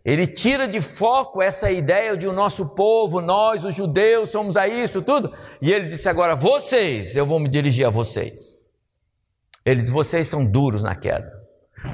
ele 0.03 0.27
tira 0.27 0.67
de 0.67 0.81
foco 0.81 1.41
essa 1.41 1.71
ideia 1.71 2.17
de 2.17 2.27
o 2.27 2.33
nosso 2.33 2.75
povo, 2.75 3.21
nós, 3.21 3.63
os 3.63 3.73
judeus, 3.73 4.31
somos 4.31 4.57
a 4.57 4.67
isso, 4.67 5.01
tudo. 5.01 5.33
E 5.61 5.71
ele 5.71 5.87
disse 5.87 6.09
agora: 6.09 6.35
vocês, 6.35 7.15
eu 7.15 7.25
vou 7.25 7.39
me 7.39 7.47
dirigir 7.47 7.85
a 7.85 7.89
vocês. 7.89 8.57
Ele 9.65 9.79
diz: 9.79 9.89
vocês 9.89 10.27
são 10.27 10.43
duros 10.43 10.83
na 10.83 10.95
queda. 10.95 11.31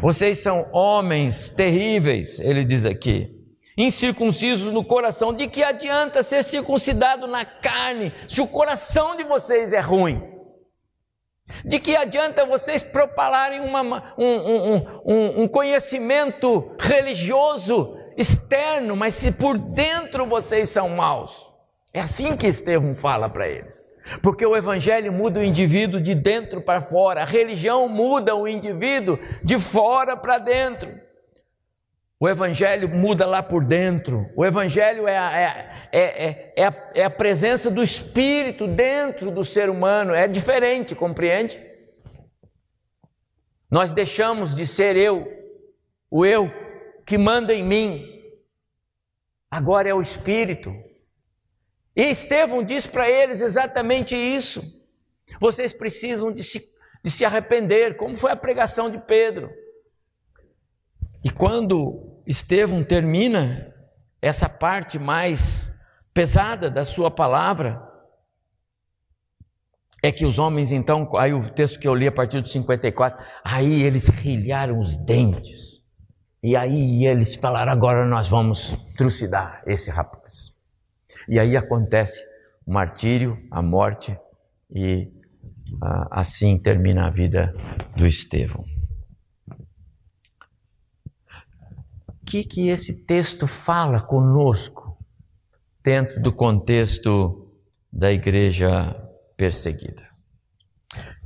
Vocês 0.02 0.40
são 0.40 0.68
homens 0.72 1.50
terríveis, 1.50 2.40
ele 2.40 2.64
diz 2.64 2.86
aqui. 2.86 3.36
Incircuncisos 3.78 4.72
no 4.72 4.84
coração, 4.84 5.34
de 5.34 5.48
que 5.48 5.64
adianta 5.64 6.22
ser 6.22 6.44
circuncidado 6.44 7.28
na 7.28 7.46
carne 7.46 8.12
se 8.28 8.42
o 8.42 8.48
coração 8.48 9.16
de 9.16 9.24
vocês 9.24 9.72
é 9.72 9.80
ruim? 9.80 10.22
De 11.66 11.80
que 11.80 11.96
adianta 11.96 12.46
vocês 12.46 12.84
propalarem 12.84 13.60
uma, 13.60 14.14
um, 14.18 14.84
um, 15.06 15.44
um, 15.44 15.48
conhecimento 15.48 16.76
religioso 16.80 17.98
externo, 18.18 18.96
mas 18.96 19.14
se 19.14 19.32
por 19.32 19.58
dentro 19.58 20.26
vocês 20.26 20.70
são 20.70 20.90
maus? 20.90 21.52
É 21.94 22.02
assim 22.02 22.38
que 22.38 22.48
Estevão 22.48 22.96
fala 22.96 23.30
para 23.30 23.48
eles. 23.48 23.88
Porque 24.22 24.46
o 24.46 24.56
evangelho 24.56 25.12
muda 25.12 25.40
o 25.40 25.44
indivíduo 25.44 26.02
de 26.02 26.16
dentro 26.16 26.62
para 26.62 26.82
fora, 26.82 27.22
a 27.22 27.26
religião 27.26 27.88
muda 27.88 28.36
o 28.36 28.48
indivíduo 28.48 29.20
de 29.44 29.60
fora 29.60 30.16
para 30.18 30.38
dentro. 30.38 30.90
O 32.22 32.28
Evangelho 32.28 32.90
muda 32.90 33.26
lá 33.26 33.42
por 33.42 33.64
dentro. 33.64 34.30
O 34.36 34.46
Evangelho 34.46 35.08
é 35.08 35.18
a, 35.18 35.38
é, 35.38 35.90
é, 35.94 36.54
é, 36.58 36.66
a, 36.66 36.92
é 36.96 37.04
a 37.06 37.10
presença 37.10 37.72
do 37.72 37.82
Espírito 37.82 38.68
dentro 38.68 39.32
do 39.32 39.46
ser 39.46 39.70
humano. 39.70 40.14
É 40.14 40.28
diferente, 40.28 40.94
compreende? 40.94 41.66
Nós 43.72 43.94
deixamos 43.94 44.54
de 44.54 44.68
ser 44.68 44.98
eu, 44.98 45.32
o 46.12 46.26
eu 46.26 46.52
que 47.06 47.18
manda 47.18 47.54
em 47.54 47.64
mim. 47.64 48.06
Agora 49.50 49.88
é 49.88 49.94
o 49.94 50.02
Espírito. 50.02 50.76
E 51.96 52.04
Estevão 52.04 52.62
diz 52.62 52.86
para 52.86 53.10
eles 53.10 53.40
exatamente 53.40 54.14
isso. 54.14 54.62
Vocês 55.40 55.72
precisam 55.72 56.34
de 56.34 56.44
se, 56.44 56.70
de 57.02 57.10
se 57.10 57.24
arrepender, 57.24 57.96
como 57.96 58.18
foi 58.18 58.32
a 58.32 58.36
pregação 58.36 58.92
de 58.92 58.98
Pedro. 58.98 59.50
E 61.24 61.30
quando 61.30 62.09
Estevão 62.30 62.84
termina 62.84 63.74
essa 64.22 64.48
parte 64.48 65.00
mais 65.00 65.80
pesada 66.14 66.70
da 66.70 66.84
sua 66.84 67.10
palavra, 67.10 67.82
é 70.04 70.12
que 70.12 70.28
os 70.28 70.38
homens 70.38 70.72
então, 70.72 71.10
aí 71.18 71.34
o 71.34 71.50
texto 71.50 71.80
que 71.80 71.88
eu 71.88 71.96
li 71.96 72.08
a 72.08 72.12
partir 72.12 72.40
do 72.40 72.48
54, 72.48 73.20
aí 73.44 73.82
eles 73.82 74.10
rilharam 74.10 74.78
os 74.78 74.96
dentes. 74.96 75.80
E 76.44 76.56
aí 76.56 77.04
eles 77.04 77.36
falaram: 77.36 77.72
agora 77.72 78.06
nós 78.06 78.30
vamos 78.30 78.78
trucidar 78.96 79.64
esse 79.66 79.90
rapaz. 79.90 80.54
E 81.28 81.40
aí 81.40 81.58
acontece 81.58 82.24
o 82.64 82.72
martírio, 82.72 83.40
a 83.50 83.60
morte, 83.60 84.16
e 84.70 85.12
ah, 85.82 86.08
assim 86.12 86.60
termina 86.60 87.08
a 87.08 87.10
vida 87.10 87.56
do 87.98 88.06
Estevão. 88.06 88.64
Que, 92.30 92.44
que 92.44 92.70
esse 92.70 92.94
texto 93.06 93.48
fala 93.48 94.00
conosco 94.00 94.96
dentro 95.84 96.22
do 96.22 96.32
contexto 96.32 97.52
da 97.92 98.12
igreja 98.12 98.96
perseguida? 99.36 100.08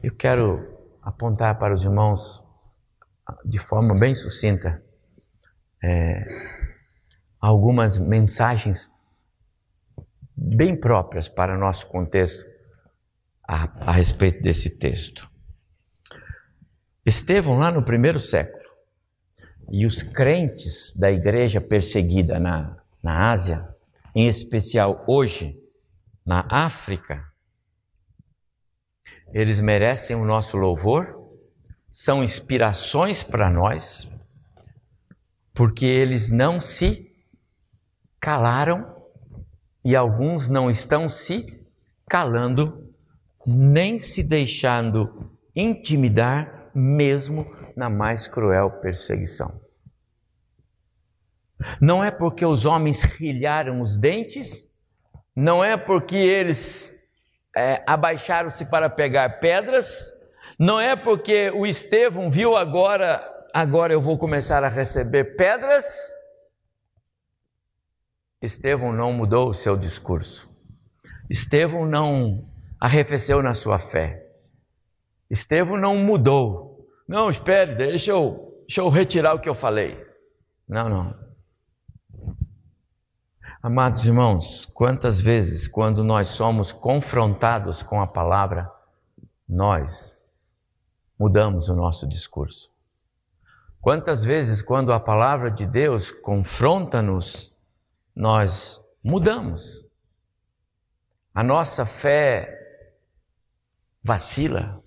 Eu 0.01 0.15
quero 0.15 0.65
apontar 1.01 1.60
para 1.60 1.74
os 1.74 1.83
irmãos 1.83 2.41
de 3.43 3.60
forma 3.60 3.93
bem 3.93 4.15
sucinta 4.15 4.81
é, 5.83 6.24
algumas 7.38 8.00
mensagens 8.00 8.89
bem 10.33 10.74
próprias 10.74 11.27
para 11.27 11.57
nosso 11.57 11.88
contexto 11.88 12.50
a, 13.45 13.89
a 13.89 13.91
respeito 13.91 14.41
desse 14.41 14.79
texto. 14.79 15.29
Estevão, 17.05 17.57
lá 17.57 17.69
no 17.69 17.83
primeiro 17.83 18.22
século, 18.22 18.62
e 19.72 19.86
os 19.86 20.03
crentes 20.03 20.93
da 20.96 21.12
igreja 21.12 21.60
perseguida 21.60 22.39
na, 22.39 22.75
na 23.01 23.32
Ásia, 23.32 23.67
em 24.15 24.27
especial 24.27 25.03
hoje 25.08 25.60
na 26.25 26.46
África, 26.50 27.25
eles 29.34 29.60
merecem 29.60 30.15
o 30.15 30.25
nosso 30.25 30.58
louvor, 30.58 31.20
são 31.89 32.24
inspirações 32.24 33.24
para 33.24 33.50
nós, 33.50 34.08
porque 35.53 35.85
eles 35.85 36.29
não 36.29 36.59
se 36.59 37.11
calaram 38.20 38.96
e 39.83 39.96
alguns 39.96 40.50
não 40.50 40.70
estão 40.70 41.09
se 41.09 41.61
calando, 42.07 42.94
nem 43.46 44.00
se 44.00 44.24
deixando 44.24 45.31
intimidar, 45.55 46.72
mesmo 46.74 47.46
na 47.75 47.90
mais 47.90 48.27
cruel 48.27 48.70
perseguição. 48.81 49.62
Não 51.79 52.03
é 52.03 52.12
porque 52.12 52.46
os 52.46 52.66
homens 52.66 53.03
rilharam 53.03 53.81
os 53.81 53.98
dentes, 53.98 54.72
não 55.36 55.64
é 55.64 55.77
porque 55.77 56.16
eles 56.16 56.94
é, 57.55 57.83
abaixaram-se 57.88 58.66
para 58.66 58.90
pegar 58.90 59.40
pedras, 59.40 60.12
não 60.59 60.79
é 60.79 60.96
porque 60.96 61.51
o 61.51 61.66
Estevão 61.66 62.29
viu 62.29 62.55
agora, 62.55 63.22
agora 63.53 63.94
eu 63.94 64.01
vou 64.01 64.18
começar 64.18 64.64
a 64.64 64.68
receber 64.68 65.36
pedras. 65.36 65.86
Estevão 68.42 68.92
não 68.92 69.14
mudou 69.14 69.50
o 69.50 69.53
seu 69.53 69.77
discurso. 69.77 70.50
Estevão 71.29 71.86
não 71.86 72.40
arrefeceu 72.79 73.42
na 73.42 73.53
sua 73.53 73.79
fé. 73.79 74.27
Estevão 75.29 75.77
não 75.77 75.96
mudou 75.96 76.73
não, 77.07 77.29
espere, 77.29 77.75
deixa 77.75 78.11
eu, 78.11 78.63
deixa 78.68 78.81
eu 78.81 78.89
retirar 78.89 79.33
o 79.33 79.39
que 79.39 79.50
eu 79.50 79.55
falei. 79.55 79.98
Não, 80.68 80.89
não. 80.89 81.24
Amados 83.61 84.05
irmãos, 84.05 84.66
quantas 84.66 85.22
vezes, 85.22 85.70
quando 85.70 86.03
nós 86.03 86.27
somos 86.27 86.74
confrontados 86.74 87.81
com 87.81 88.01
a 88.01 88.07
palavra, 88.07 88.70
nós 89.48 90.22
mudamos 91.18 91.70
o 91.70 91.75
nosso 91.75 92.05
discurso? 92.05 92.70
Quantas 93.79 94.25
vezes, 94.25 94.61
quando 94.61 94.92
a 94.92 95.00
palavra 95.00 95.50
de 95.50 95.66
Deus 95.66 96.11
confronta-nos, 96.11 97.57
nós 98.13 98.83
mudamos? 99.01 99.87
A 101.33 101.42
nossa 101.42 101.85
fé 101.85 102.59
vacila, 104.03 104.82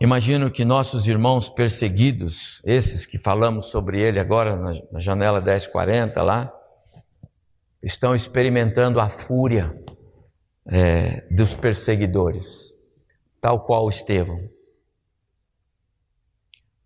Imagino 0.00 0.50
que 0.50 0.64
nossos 0.64 1.06
irmãos 1.06 1.48
perseguidos, 1.48 2.60
esses 2.64 3.06
que 3.06 3.18
falamos 3.18 3.66
sobre 3.66 4.00
ele 4.00 4.18
agora 4.18 4.56
na 4.90 5.00
janela 5.00 5.40
1040 5.40 6.22
lá, 6.22 6.52
estão 7.82 8.14
experimentando 8.14 9.00
a 9.00 9.08
fúria 9.08 9.72
é, 10.66 11.26
dos 11.30 11.56
perseguidores, 11.56 12.72
tal 13.40 13.64
qual 13.64 13.88
Estevão. 13.88 14.48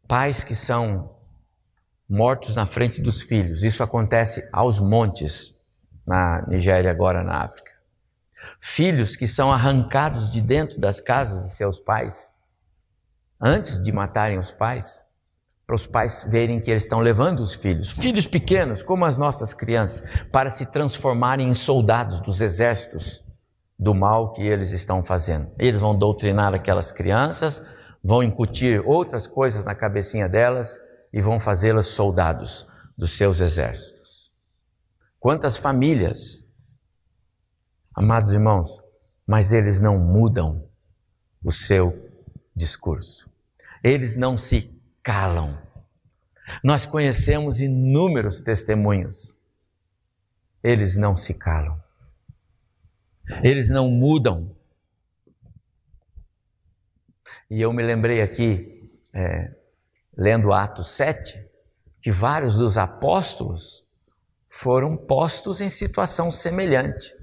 Pais 0.08 0.44
que 0.44 0.54
são 0.54 1.16
mortos 2.08 2.54
na 2.54 2.66
frente 2.66 3.02
dos 3.02 3.22
filhos, 3.22 3.64
isso 3.64 3.82
acontece 3.82 4.48
aos 4.52 4.78
montes 4.78 5.54
na 6.06 6.46
Nigéria, 6.46 6.90
agora 6.90 7.24
na 7.24 7.42
África. 7.42 7.72
Filhos 8.60 9.16
que 9.16 9.26
são 9.26 9.50
arrancados 9.50 10.30
de 10.30 10.40
dentro 10.40 10.78
das 10.80 11.00
casas 11.00 11.50
de 11.50 11.56
seus 11.56 11.80
pais 11.80 12.35
antes 13.40 13.82
de 13.82 13.92
matarem 13.92 14.38
os 14.38 14.52
pais, 14.52 15.04
para 15.66 15.76
os 15.76 15.86
pais 15.86 16.24
verem 16.28 16.60
que 16.60 16.70
eles 16.70 16.84
estão 16.84 17.00
levando 17.00 17.40
os 17.40 17.54
filhos, 17.54 17.90
filhos 17.90 18.26
pequenos, 18.26 18.82
como 18.82 19.04
as 19.04 19.18
nossas 19.18 19.52
crianças, 19.52 20.08
para 20.30 20.48
se 20.48 20.66
transformarem 20.66 21.48
em 21.48 21.54
soldados 21.54 22.20
dos 22.20 22.40
exércitos 22.40 23.24
do 23.78 23.94
mal 23.94 24.32
que 24.32 24.42
eles 24.42 24.72
estão 24.72 25.04
fazendo. 25.04 25.50
Eles 25.58 25.80
vão 25.80 25.98
doutrinar 25.98 26.54
aquelas 26.54 26.92
crianças, 26.92 27.64
vão 28.02 28.22
incutir 28.22 28.80
outras 28.86 29.26
coisas 29.26 29.64
na 29.64 29.74
cabecinha 29.74 30.28
delas 30.28 30.78
e 31.12 31.20
vão 31.20 31.40
fazê-las 31.40 31.86
soldados 31.86 32.66
dos 32.96 33.16
seus 33.16 33.40
exércitos. 33.40 34.32
Quantas 35.18 35.56
famílias, 35.56 36.48
amados 37.94 38.32
irmãos, 38.32 38.80
mas 39.26 39.52
eles 39.52 39.80
não 39.80 39.98
mudam 39.98 40.68
o 41.42 41.50
seu 41.50 42.10
discurso. 42.54 43.25
Eles 43.86 44.16
não 44.16 44.36
se 44.36 44.76
calam. 45.00 45.56
Nós 46.64 46.84
conhecemos 46.84 47.60
inúmeros 47.60 48.42
testemunhos. 48.42 49.38
Eles 50.60 50.96
não 50.96 51.14
se 51.14 51.32
calam. 51.34 51.80
Eles 53.44 53.70
não 53.70 53.88
mudam. 53.88 54.56
E 57.48 57.62
eu 57.62 57.72
me 57.72 57.80
lembrei 57.80 58.22
aqui, 58.22 58.90
é, 59.14 59.54
lendo 60.16 60.52
Atos 60.52 60.88
7, 60.88 61.48
que 62.00 62.10
vários 62.10 62.56
dos 62.56 62.76
apóstolos 62.76 63.86
foram 64.48 64.96
postos 64.96 65.60
em 65.60 65.70
situação 65.70 66.32
semelhante. 66.32 67.14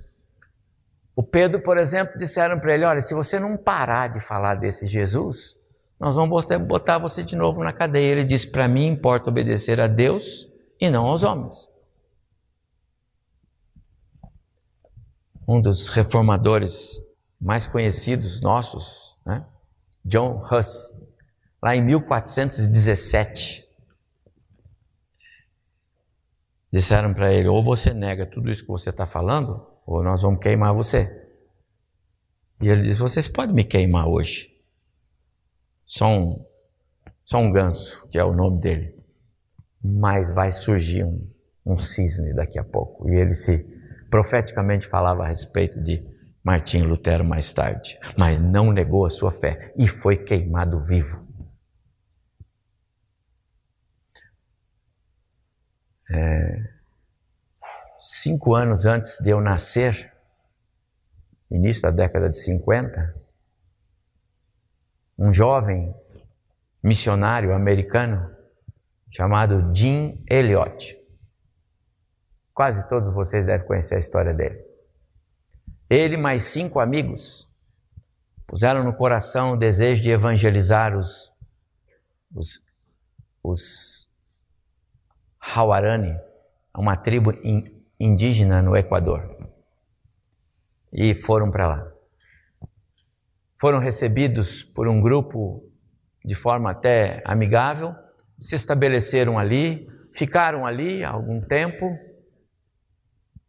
O 1.14 1.24
Pedro, 1.24 1.62
por 1.62 1.78
exemplo, 1.78 2.18
disseram 2.18 2.58
para 2.58 2.74
ele: 2.74 2.86
Olha, 2.86 3.02
se 3.02 3.14
você 3.14 3.38
não 3.38 3.58
parar 3.58 4.08
de 4.08 4.22
falar 4.22 4.56
desse 4.56 4.88
Jesus, 4.88 5.62
nós 6.04 6.18
vamos 6.18 6.46
botar 6.68 6.98
você 6.98 7.24
de 7.24 7.34
novo 7.34 7.64
na 7.64 7.72
cadeia. 7.72 8.12
Ele 8.12 8.26
disse: 8.26 8.52
Para 8.52 8.68
mim 8.68 8.88
importa 8.88 9.30
obedecer 9.30 9.80
a 9.80 9.88
Deus 9.88 10.50
e 10.78 10.90
não 10.90 11.06
aos 11.06 11.24
homens. 11.24 11.70
Um 15.48 15.62
dos 15.62 15.88
reformadores 15.88 17.00
mais 17.40 17.68
conhecidos 17.68 18.42
nossos, 18.42 19.18
né? 19.26 19.48
John 20.04 20.46
Huss, 20.52 21.00
lá 21.62 21.74
em 21.74 21.82
1417, 21.82 23.66
disseram 26.70 27.14
para 27.14 27.32
ele: 27.32 27.48
ou 27.48 27.64
você 27.64 27.94
nega 27.94 28.26
tudo 28.26 28.52
isso 28.52 28.64
que 28.64 28.68
você 28.68 28.90
está 28.90 29.06
falando, 29.06 29.66
ou 29.86 30.04
nós 30.04 30.22
vamos 30.22 30.42
queimar 30.42 30.74
você. 30.74 31.30
E 32.60 32.68
ele 32.68 32.82
disse: 32.82 33.00
Vocês 33.00 33.30
podem 33.30 33.56
me 33.56 33.64
queimar 33.64 34.06
hoje. 34.06 34.53
Só 35.94 36.08
um, 36.08 36.44
só 37.24 37.38
um 37.38 37.52
ganso, 37.52 38.08
que 38.10 38.18
é 38.18 38.24
o 38.24 38.34
nome 38.34 38.60
dele. 38.60 39.00
Mas 39.80 40.32
vai 40.32 40.52
surgir 40.52 41.04
um, 41.04 41.30
um 41.64 41.78
cisne 41.78 42.34
daqui 42.34 42.58
a 42.58 42.64
pouco. 42.64 43.08
E 43.08 43.16
ele 43.16 43.36
se 43.36 43.60
profeticamente 44.10 44.88
falava 44.88 45.22
a 45.22 45.28
respeito 45.28 45.80
de 45.80 46.04
Martinho 46.44 46.88
Lutero 46.88 47.24
mais 47.24 47.54
tarde, 47.54 48.00
mas 48.18 48.42
não 48.42 48.72
negou 48.72 49.06
a 49.06 49.10
sua 49.12 49.32
fé 49.32 49.72
e 49.78 49.88
foi 49.88 50.18
queimado 50.18 50.80
vivo. 50.80 51.24
É, 56.10 56.70
cinco 58.00 58.56
anos 58.56 58.88
antes 58.88 59.20
de 59.20 59.30
eu 59.30 59.40
nascer, 59.40 60.12
início 61.52 61.84
da 61.84 61.92
década 61.92 62.32
de 62.32 62.38
50, 62.40 63.23
um 65.18 65.34
jovem 65.34 65.94
missionário 66.82 67.54
americano 67.54 68.30
chamado 69.10 69.74
Jim 69.74 70.24
Elliot 70.30 71.04
Quase 72.54 72.88
todos 72.88 73.12
vocês 73.12 73.48
devem 73.48 73.66
conhecer 73.66 73.96
a 73.96 74.00
história 74.00 74.34
dele. 74.34 74.64
Ele 75.90 76.16
mais 76.16 76.44
cinco 76.44 76.80
amigos 76.80 77.52
puseram 78.46 78.84
no 78.84 78.96
coração 78.96 79.54
o 79.54 79.58
desejo 79.58 80.04
de 80.04 80.12
evangelizar 80.12 80.96
os, 80.96 81.36
os, 82.34 82.64
os 83.44 84.12
Hawarani, 85.40 86.16
uma 86.78 86.96
tribo 86.96 87.32
indígena 88.00 88.62
no 88.62 88.78
Equador. 88.78 89.36
E 90.92 91.16
foram 91.16 91.50
para 91.50 91.68
lá. 91.68 91.93
Foram 93.64 93.80
recebidos 93.80 94.62
por 94.62 94.88
um 94.90 95.00
grupo 95.00 95.64
de 96.26 96.36
forma 96.36 96.70
até 96.70 97.24
amigável, 97.24 97.96
se 98.38 98.58
estabeleceram 98.58 99.40
ali, 99.40 99.88
ficaram 100.14 100.66
ali 100.66 101.02
algum 101.02 101.40
tempo 101.40 101.98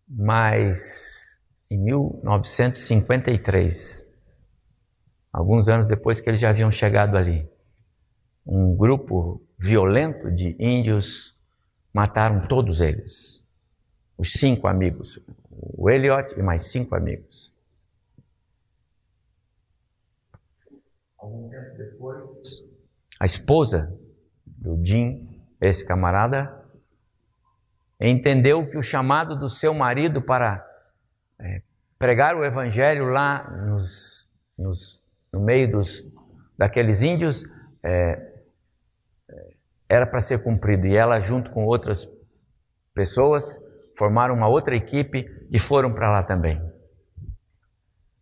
mas 0.08 1.40
em 1.68 1.76
1953, 1.78 4.06
alguns 5.32 5.68
anos 5.68 5.88
depois 5.88 6.20
que 6.20 6.30
eles 6.30 6.38
já 6.38 6.50
haviam 6.50 6.70
chegado 6.70 7.16
ali, 7.16 7.50
um 8.46 8.76
grupo 8.76 9.44
violento 9.58 10.30
de 10.30 10.54
índios 10.60 11.36
mataram 11.92 12.46
todos 12.46 12.80
eles, 12.80 13.44
os 14.16 14.34
cinco 14.34 14.68
amigos, 14.68 15.18
o 15.50 15.90
Elliot 15.90 16.38
e 16.38 16.42
mais 16.42 16.70
cinco 16.70 16.94
amigos. 16.94 17.52
Algum 21.24 21.48
tempo 21.48 21.78
depois, 21.78 22.62
a 23.18 23.24
esposa 23.24 23.98
do 24.44 24.78
Jim, 24.84 25.42
esse 25.58 25.82
camarada, 25.82 26.54
entendeu 27.98 28.68
que 28.68 28.76
o 28.76 28.82
chamado 28.82 29.34
do 29.34 29.48
seu 29.48 29.72
marido 29.72 30.20
para 30.20 30.62
é, 31.38 31.62
pregar 31.98 32.36
o 32.36 32.44
evangelho 32.44 33.06
lá 33.06 33.50
nos, 33.50 34.30
nos, 34.58 35.08
no 35.32 35.40
meio 35.40 35.70
dos, 35.70 36.14
daqueles 36.58 37.00
índios 37.00 37.42
é, 37.82 38.32
é 39.30 39.54
era 39.88 40.06
para 40.06 40.20
ser 40.20 40.42
cumprido. 40.42 40.86
E 40.86 40.94
ela, 40.94 41.20
junto 41.20 41.50
com 41.52 41.64
outras 41.64 42.06
pessoas, 42.92 43.58
formaram 43.96 44.34
uma 44.34 44.48
outra 44.48 44.76
equipe 44.76 45.26
e 45.50 45.58
foram 45.58 45.94
para 45.94 46.12
lá 46.12 46.22
também. 46.22 46.60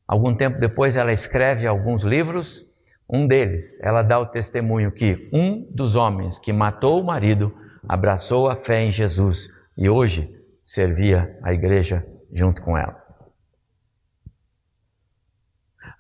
Algum 0.07 0.37
tempo 0.37 0.61
depois, 0.61 0.97
ela 0.97 1.13
escreve 1.13 1.67
alguns 1.67 2.05
livros. 2.05 2.72
Um 3.13 3.27
deles, 3.27 3.79
ela 3.83 4.03
dá 4.03 4.19
o 4.19 4.25
testemunho 4.25 4.91
que 4.91 5.29
um 5.31 5.71
dos 5.71 5.97
homens 5.97 6.39
que 6.39 6.51
matou 6.51 6.99
o 6.99 7.05
marido 7.05 7.55
abraçou 7.87 8.49
a 8.49 8.57
fé 8.57 8.81
em 8.81 8.91
Jesus 8.91 9.49
e 9.77 9.87
hoje 9.87 10.35
servia 10.63 11.39
a 11.43 11.53
igreja 11.53 12.07
junto 12.33 12.63
com 12.63 12.75
ela. 12.75 12.97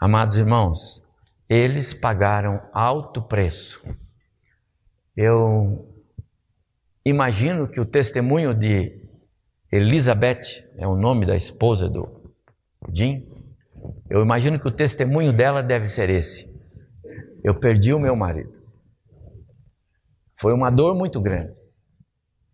Amados 0.00 0.38
irmãos, 0.38 1.06
eles 1.46 1.92
pagaram 1.92 2.62
alto 2.72 3.20
preço. 3.20 3.84
Eu 5.14 5.86
imagino 7.04 7.68
que 7.68 7.78
o 7.78 7.84
testemunho 7.84 8.54
de 8.54 9.02
Elizabeth, 9.70 10.66
é 10.78 10.86
o 10.86 10.96
nome 10.96 11.26
da 11.26 11.36
esposa 11.36 11.90
do 11.90 12.32
Jim, 12.90 13.28
eu 14.08 14.22
imagino 14.22 14.58
que 14.58 14.68
o 14.68 14.72
testemunho 14.72 15.32
dela 15.32 15.62
deve 15.62 15.86
ser 15.86 16.08
esse. 16.08 16.51
Eu 17.42 17.58
perdi 17.58 17.92
o 17.92 17.98
meu 17.98 18.14
marido. 18.14 18.62
Foi 20.34 20.52
uma 20.52 20.70
dor 20.70 20.94
muito 20.94 21.20
grande 21.20 21.62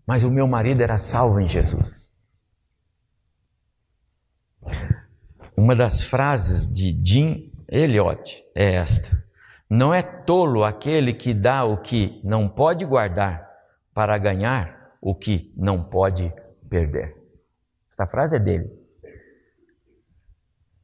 mas 0.08 0.24
o 0.24 0.30
meu 0.30 0.48
marido 0.48 0.82
era 0.82 0.96
salvo 0.96 1.38
em 1.38 1.46
Jesus. 1.46 2.10
Uma 5.54 5.76
das 5.76 6.00
frases 6.00 6.66
de 6.66 6.98
Jim 7.04 7.52
Elliot 7.68 8.42
é 8.54 8.72
esta: 8.76 9.22
Não 9.68 9.92
é 9.92 10.00
tolo 10.00 10.64
aquele 10.64 11.12
que 11.12 11.34
dá 11.34 11.62
o 11.62 11.76
que 11.76 12.22
não 12.24 12.48
pode 12.48 12.86
guardar 12.86 13.46
para 13.92 14.16
ganhar 14.16 14.96
o 14.98 15.14
que 15.14 15.52
não 15.54 15.84
pode 15.84 16.32
perder. 16.70 17.14
Essa 17.92 18.06
frase 18.06 18.36
é 18.36 18.38
dele. 18.38 18.70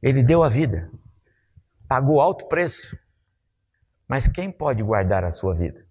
Ele 0.03 0.21
deu 0.21 0.43
a 0.43 0.49
vida, 0.49 0.91
pagou 1.87 2.21
alto 2.21 2.47
preço, 2.47 2.95
mas 4.07 4.27
quem 4.27 4.51
pode 4.51 4.83
guardar 4.83 5.23
a 5.23 5.31
sua 5.31 5.55
vida? 5.55 5.85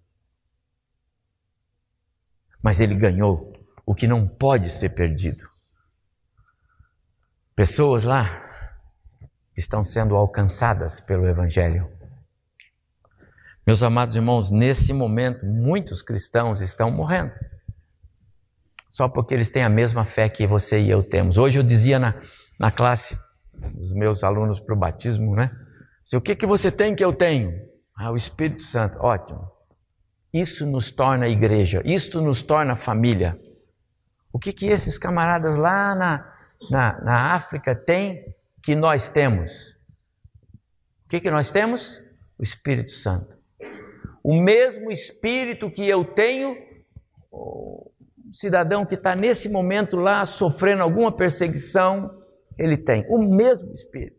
mas 2.65 2.79
ele 2.79 2.95
ganhou 2.95 3.53
o 3.85 3.93
que 3.93 4.07
não 4.07 4.27
pode 4.27 4.71
ser 4.71 4.89
perdido. 4.89 5.47
Pessoas 7.55 8.03
lá 8.03 8.27
estão 9.55 9.83
sendo 9.83 10.15
alcançadas 10.15 10.99
pelo 10.99 11.27
Evangelho. 11.27 11.87
Meus 13.67 13.83
amados 13.83 14.15
irmãos, 14.15 14.49
nesse 14.49 14.93
momento, 14.93 15.45
muitos 15.45 16.01
cristãos 16.01 16.59
estão 16.59 16.89
morrendo. 16.89 17.31
Só 18.89 19.07
porque 19.07 19.35
eles 19.35 19.51
têm 19.51 19.63
a 19.63 19.69
mesma 19.69 20.03
fé 20.03 20.27
que 20.27 20.47
você 20.47 20.79
e 20.79 20.89
eu 20.89 21.03
temos. 21.03 21.37
Hoje 21.37 21.59
eu 21.59 21.63
dizia 21.63 21.99
na, 21.99 22.19
na 22.59 22.71
classe 22.71 23.15
dos 23.75 23.93
meus 23.93 24.23
alunos 24.23 24.59
para 24.59 24.73
o 24.73 24.77
batismo, 24.77 25.35
né? 25.35 25.51
Se, 26.03 26.17
o 26.17 26.21
que, 26.21 26.35
que 26.35 26.47
você 26.47 26.71
tem 26.71 26.95
que 26.95 27.05
eu 27.05 27.13
tenho? 27.13 27.53
Ah, 27.95 28.11
o 28.11 28.15
Espírito 28.15 28.61
Santo. 28.61 28.99
Ótimo. 28.99 29.49
Isso 30.33 30.65
nos 30.65 30.91
torna 30.91 31.29
igreja, 31.29 31.81
isto 31.85 32.21
nos 32.21 32.41
torna 32.41 32.75
família. 32.75 33.39
O 34.33 34.37
que, 34.37 34.51
que 34.51 34.67
esses 34.67 34.97
camaradas 34.97 35.57
lá 35.57 35.95
na, 35.95 36.33
na, 36.69 37.01
na 37.01 37.33
África 37.33 37.73
têm 37.73 38.35
que 38.61 38.75
nós 38.75 39.07
temos? 39.07 39.77
O 41.05 41.07
que, 41.07 41.21
que 41.21 41.31
nós 41.31 41.51
temos? 41.51 42.03
O 42.37 42.43
Espírito 42.43 42.91
Santo. 42.91 43.39
O 44.21 44.35
mesmo 44.41 44.91
Espírito 44.91 45.71
que 45.71 45.87
eu 45.87 46.03
tenho, 46.03 46.57
o 47.31 47.89
cidadão 48.33 48.85
que 48.85 48.95
está 48.95 49.15
nesse 49.15 49.47
momento 49.47 49.95
lá 49.95 50.25
sofrendo 50.25 50.83
alguma 50.83 51.15
perseguição, 51.15 52.21
ele 52.57 52.75
tem 52.75 53.05
o 53.07 53.19
mesmo 53.19 53.71
Espírito. 53.71 54.14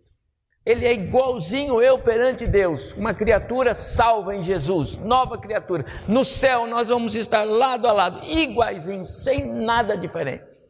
Ele 0.66 0.84
é 0.84 0.92
igualzinho 0.92 1.80
eu 1.80 1.96
perante 1.96 2.44
Deus, 2.44 2.92
uma 2.96 3.14
criatura 3.14 3.72
salva 3.72 4.34
em 4.34 4.42
Jesus, 4.42 4.96
nova 4.96 5.38
criatura. 5.38 5.86
No 6.08 6.24
céu 6.24 6.66
nós 6.66 6.88
vamos 6.88 7.14
estar 7.14 7.44
lado 7.44 7.86
a 7.86 7.92
lado, 7.92 8.26
iguaizinho, 8.26 9.04
sem 9.06 9.64
nada 9.64 9.96
diferente. 9.96 10.60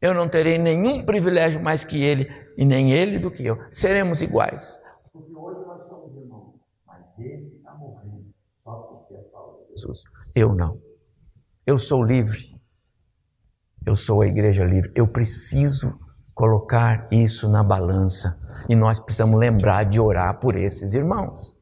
Eu 0.00 0.14
não 0.14 0.28
terei 0.28 0.58
nenhum 0.58 1.04
privilégio 1.04 1.60
mais 1.60 1.84
que 1.84 2.00
ele, 2.00 2.30
e 2.56 2.64
nem 2.64 2.92
ele 2.92 3.18
do 3.18 3.32
que 3.32 3.44
eu. 3.44 3.58
Seremos 3.68 4.22
iguais. 4.22 4.80
Porque 5.12 5.34
hoje 5.34 5.58
nós 5.66 5.88
somos 5.88 6.16
irmãos, 6.16 6.54
mas 6.86 7.04
ele 7.18 7.56
está 7.56 7.74
morrendo 7.74 8.32
só 8.62 8.74
porque 8.74 9.14
é 9.14 9.22
salvo 9.32 9.66
Jesus. 9.70 10.04
Eu 10.36 10.54
não. 10.54 10.80
Eu 11.66 11.80
sou 11.80 12.04
livre. 12.04 12.54
Eu 13.84 13.96
sou 13.96 14.22
a 14.22 14.26
igreja 14.26 14.64
livre. 14.64 14.92
Eu 14.94 15.08
preciso 15.08 15.98
colocar 16.32 17.08
isso 17.10 17.48
na 17.48 17.64
balança 17.64 18.39
e 18.68 18.76
nós 18.76 19.00
precisamos 19.00 19.38
lembrar 19.38 19.84
de 19.84 20.00
orar 20.00 20.38
por 20.38 20.56
esses 20.56 20.94
irmãos. 20.94 21.58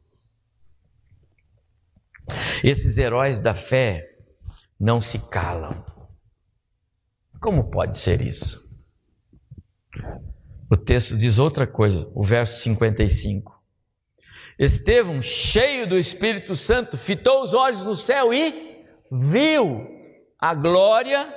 Esses 2.62 2.98
heróis 2.98 3.40
da 3.40 3.54
fé 3.54 4.06
não 4.78 5.00
se 5.00 5.18
calam. 5.18 5.84
Como 7.40 7.70
pode 7.70 7.96
ser 7.96 8.20
isso? 8.20 8.66
O 10.70 10.76
texto 10.76 11.16
diz 11.16 11.38
outra 11.38 11.66
coisa, 11.66 12.10
o 12.14 12.22
verso 12.22 12.62
55. 12.62 13.58
Estevão, 14.58 15.22
cheio 15.22 15.88
do 15.88 15.96
Espírito 15.96 16.56
Santo, 16.56 16.96
fitou 16.96 17.42
os 17.42 17.54
olhos 17.54 17.86
no 17.86 17.94
céu 17.94 18.34
e 18.34 18.84
viu 19.10 19.86
a 20.38 20.54
glória 20.54 21.32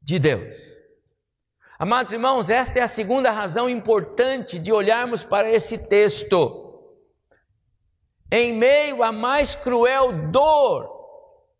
de 0.00 0.18
Deus. 0.18 0.77
Amados 1.78 2.12
irmãos, 2.12 2.50
esta 2.50 2.80
é 2.80 2.82
a 2.82 2.88
segunda 2.88 3.30
razão 3.30 3.70
importante 3.70 4.58
de 4.58 4.72
olharmos 4.72 5.22
para 5.22 5.48
esse 5.48 5.86
texto. 5.86 6.64
Em 8.32 8.52
meio 8.52 9.00
à 9.00 9.12
mais 9.12 9.54
cruel 9.54 10.28
dor, 10.28 10.90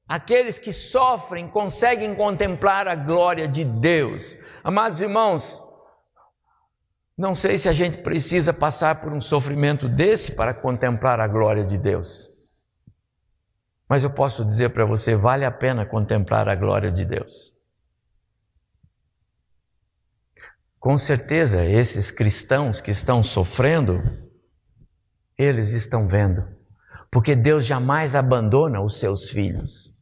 aqueles 0.09 0.59
que 0.59 0.72
sofrem 0.72 1.46
conseguem 1.46 2.16
contemplar 2.16 2.88
a 2.88 2.96
glória 2.96 3.46
de 3.46 3.64
Deus. 3.64 4.37
Amados 4.64 5.00
irmãos, 5.00 5.62
não 7.16 7.33
sei 7.37 7.57
se 7.57 7.68
a 7.68 7.72
gente 7.72 7.98
precisa 7.98 8.52
passar 8.52 9.00
por 9.00 9.12
um 9.12 9.20
sofrimento 9.20 9.88
desse 9.88 10.33
para 10.33 10.52
contemplar 10.52 11.20
a 11.20 11.28
glória 11.28 11.64
de 11.64 11.78
Deus. 11.78 12.28
Mas 13.88 14.02
eu 14.02 14.11
posso 14.11 14.44
dizer 14.44 14.70
para 14.70 14.85
você: 14.85 15.14
vale 15.14 15.44
a 15.44 15.50
pena 15.52 15.87
contemplar 15.87 16.48
a 16.48 16.57
glória 16.57 16.90
de 16.90 17.04
Deus. 17.04 17.58
Com 20.88 20.96
certeza, 20.96 21.66
esses 21.66 22.11
cristãos 22.11 22.81
que 22.81 22.90
estão 22.90 23.22
sofrendo, 23.22 24.01
eles 25.37 25.72
estão 25.72 26.09
vendo, 26.09 26.48
porque 27.11 27.37
Deus 27.37 27.66
jamais 27.66 28.14
abandona 28.14 28.81
os 28.81 28.98
seus 28.98 29.29
filhos. 29.29 29.94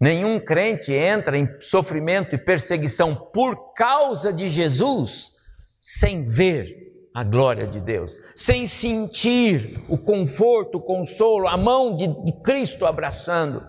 Nenhum 0.00 0.38
crente 0.38 0.92
entra 0.92 1.36
em 1.36 1.48
sofrimento 1.60 2.32
e 2.32 2.38
perseguição 2.38 3.12
por 3.34 3.74
causa 3.74 4.32
de 4.32 4.46
Jesus 4.46 5.32
sem 5.80 6.22
ver 6.22 6.76
a 7.12 7.24
glória 7.24 7.66
de 7.66 7.80
Deus, 7.80 8.20
sem 8.36 8.68
sentir 8.68 9.84
o 9.88 9.98
conforto, 9.98 10.78
o 10.78 10.80
consolo, 10.80 11.48
a 11.48 11.56
mão 11.56 11.96
de, 11.96 12.06
Cristo 12.44 12.86
abraçando. 12.86 13.66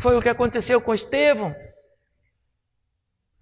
Foi 0.00 0.16
o 0.16 0.20
que 0.20 0.28
aconteceu 0.28 0.80
com 0.80 0.92
Estevão. 0.92 1.54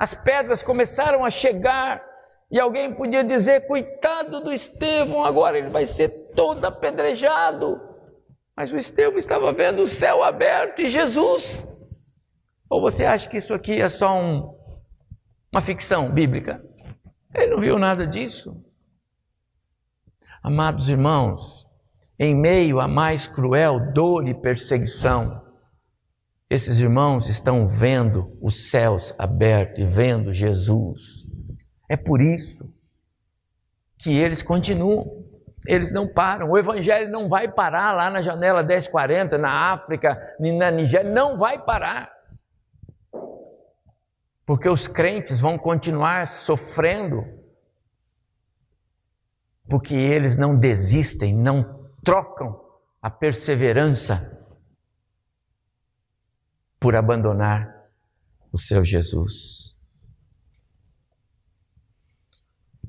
As 0.02 0.14
pedras 0.16 0.64
começaram 0.64 1.24
a 1.24 1.30
chegar 1.30 2.04
e 2.50 2.58
alguém 2.58 2.92
podia 2.92 3.22
dizer: 3.22 3.68
coitado 3.68 4.40
do 4.40 4.52
Estevão, 4.52 5.22
agora 5.22 5.56
ele 5.56 5.68
vai 5.68 5.86
ser 5.86 6.08
todo 6.34 6.64
apedrejado. 6.64 7.80
Mas 8.56 8.72
o 8.72 8.76
Estevão 8.76 9.16
estava 9.16 9.52
vendo 9.52 9.80
o 9.80 9.86
céu 9.86 10.24
aberto 10.24 10.82
e 10.82 10.88
Jesus. 10.88 11.72
Ou 12.68 12.80
você 12.80 13.04
acha 13.04 13.28
que 13.28 13.36
isso 13.36 13.54
aqui 13.54 13.80
é 13.80 13.88
só 13.88 14.18
um, 14.18 14.58
uma 15.52 15.62
ficção 15.62 16.10
bíblica? 16.10 16.60
Ele 17.32 17.52
não 17.54 17.60
viu 17.60 17.78
nada 17.78 18.04
disso. 18.04 18.60
Amados 20.42 20.88
irmãos, 20.88 21.64
em 22.18 22.34
meio 22.34 22.80
à 22.80 22.88
mais 22.88 23.28
cruel 23.28 23.92
dor 23.92 24.26
e 24.26 24.34
perseguição, 24.34 25.40
esses 26.52 26.78
irmãos 26.78 27.28
estão 27.28 27.66
vendo 27.66 28.36
os 28.40 28.70
céus 28.70 29.14
abertos 29.18 29.78
e 29.78 29.86
vendo 29.86 30.32
Jesus. 30.32 31.24
É 31.88 31.96
por 31.96 32.20
isso 32.20 32.72
que 33.98 34.16
eles 34.16 34.42
continuam, 34.42 35.04
eles 35.66 35.92
não 35.92 36.06
param. 36.06 36.50
O 36.50 36.58
Evangelho 36.58 37.10
não 37.10 37.28
vai 37.28 37.48
parar 37.48 37.92
lá 37.92 38.10
na 38.10 38.20
janela 38.20 38.62
1040, 38.62 39.38
na 39.38 39.72
África, 39.72 40.36
na 40.38 40.70
Nigéria, 40.70 41.10
não 41.10 41.36
vai 41.36 41.58
parar 41.58 42.12
porque 44.52 44.68
os 44.68 44.88
crentes 44.88 45.40
vão 45.40 45.56
continuar 45.56 46.26
sofrendo, 46.26 47.24
porque 49.68 49.94
eles 49.94 50.36
não 50.36 50.56
desistem, 50.56 51.34
não 51.34 51.88
trocam 52.04 52.60
a 53.00 53.08
perseverança 53.08 54.41
por 56.83 56.97
abandonar 56.97 57.73
o 58.53 58.59
seu 58.59 58.85
Jesus. 58.85 59.79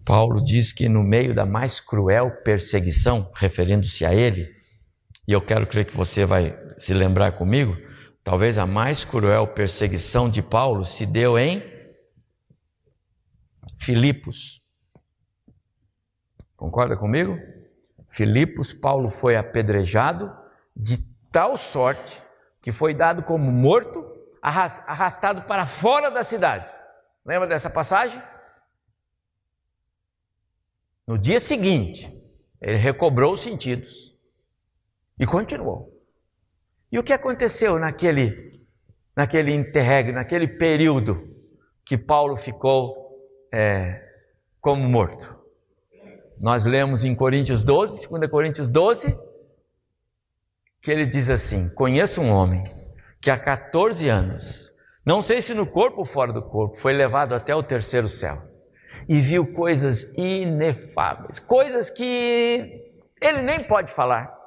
Paulo 0.03 0.43
diz 0.43 0.73
que 0.73 0.89
no 0.89 1.01
meio 1.01 1.33
da 1.33 1.45
mais 1.45 1.79
cruel 1.79 2.29
perseguição, 2.43 3.31
referindo-se 3.33 4.05
a 4.05 4.13
ele, 4.13 4.53
e 5.25 5.31
eu 5.31 5.39
quero 5.39 5.65
crer 5.65 5.85
que 5.85 5.95
você 5.95 6.25
vai 6.25 6.57
se 6.77 6.93
lembrar 6.93 7.31
comigo, 7.31 7.77
Talvez 8.23 8.57
a 8.57 8.65
mais 8.65 9.03
cruel 9.03 9.47
perseguição 9.47 10.29
de 10.29 10.41
Paulo 10.41 10.85
se 10.85 11.05
deu 11.05 11.37
em 11.37 11.61
Filipos. 13.77 14.61
Concorda 16.55 16.95
comigo? 16.95 17.37
Filipos, 18.09 18.71
Paulo 18.71 19.09
foi 19.09 19.35
apedrejado 19.35 20.33
de 20.73 20.97
tal 21.33 21.57
sorte 21.57 22.21
que 22.63 22.71
foi 22.71 22.93
dado 22.93 23.23
como 23.23 23.51
morto, 23.51 24.09
arrastado 24.41 25.41
para 25.41 25.65
fora 25.65 26.09
da 26.09 26.23
cidade. 26.23 26.65
Lembra 27.25 27.45
dessa 27.45 27.69
passagem? 27.69 28.23
No 31.05 31.17
dia 31.17 31.41
seguinte, 31.41 32.09
ele 32.61 32.77
recobrou 32.77 33.33
os 33.33 33.41
sentidos 33.41 34.17
e 35.19 35.25
continuou. 35.25 35.91
E 36.89 36.97
o 36.97 37.03
que 37.03 37.11
aconteceu 37.11 37.77
naquele, 37.77 38.65
naquele 39.13 39.53
interregno, 39.53 40.13
naquele 40.13 40.47
período 40.47 41.35
que 41.85 41.97
Paulo 41.97 42.37
ficou 42.37 43.29
é, 43.53 44.01
como 44.61 44.87
morto? 44.87 45.37
Nós 46.39 46.65
lemos 46.65 47.03
em 47.03 47.13
Coríntios 47.13 47.61
12, 47.61 48.07
2 48.09 48.31
Coríntios 48.31 48.69
12, 48.69 49.13
que 50.83 50.91
ele 50.91 51.05
diz 51.05 51.29
assim: 51.29 51.69
Conheço 51.69 52.21
um 52.21 52.29
homem 52.29 52.61
que 53.21 53.31
há 53.31 53.39
14 53.39 54.09
anos, 54.09 54.69
não 55.05 55.21
sei 55.21 55.41
se 55.41 55.53
no 55.53 55.65
corpo 55.65 55.99
ou 55.99 56.05
fora 56.05 56.33
do 56.33 56.41
corpo, 56.41 56.77
foi 56.77 56.93
levado 56.93 57.33
até 57.33 57.55
o 57.55 57.63
terceiro 57.63 58.09
céu 58.09 58.41
e 59.07 59.19
viu 59.19 59.53
coisas 59.53 60.03
inefáveis, 60.17 61.39
coisas 61.39 61.89
que 61.89 62.91
ele 63.21 63.41
nem 63.41 63.61
pode 63.61 63.91
falar. 63.91 64.37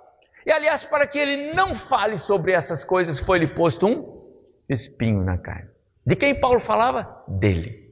E 0.44 0.53
aliás, 0.53 0.85
para 0.85 1.07
que 1.07 1.18
ele 1.18 1.55
não 1.55 1.75
fale 1.75 2.16
sobre 2.16 2.53
essas 2.53 2.85
coisas, 2.85 3.18
foi-lhe 3.18 3.46
posto 3.46 3.87
um 3.87 4.05
espinho 4.68 5.25
na 5.25 5.37
carne. 5.37 5.68
De 6.05 6.14
quem 6.14 6.38
Paulo 6.38 6.61
falava? 6.61 7.25
Dele. 7.27 7.90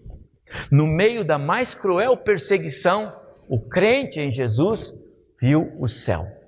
No 0.71 0.87
meio 0.87 1.25
da 1.25 1.39
mais 1.39 1.75
cruel 1.75 2.17
perseguição, 2.17 3.13
o 3.49 3.59
crente 3.59 4.21
em 4.21 4.31
Jesus 4.31 4.95
viu 5.41 5.75
o 5.81 5.89
céu. 5.89 6.44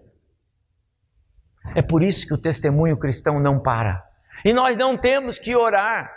É 1.74 1.82
por 1.82 2.02
isso 2.02 2.26
que 2.26 2.34
o 2.34 2.38
testemunho 2.38 2.98
cristão 2.98 3.38
não 3.38 3.60
para. 3.60 4.04
E 4.44 4.52
nós 4.52 4.76
não 4.76 4.96
temos 4.96 5.38
que 5.38 5.54
orar 5.54 6.12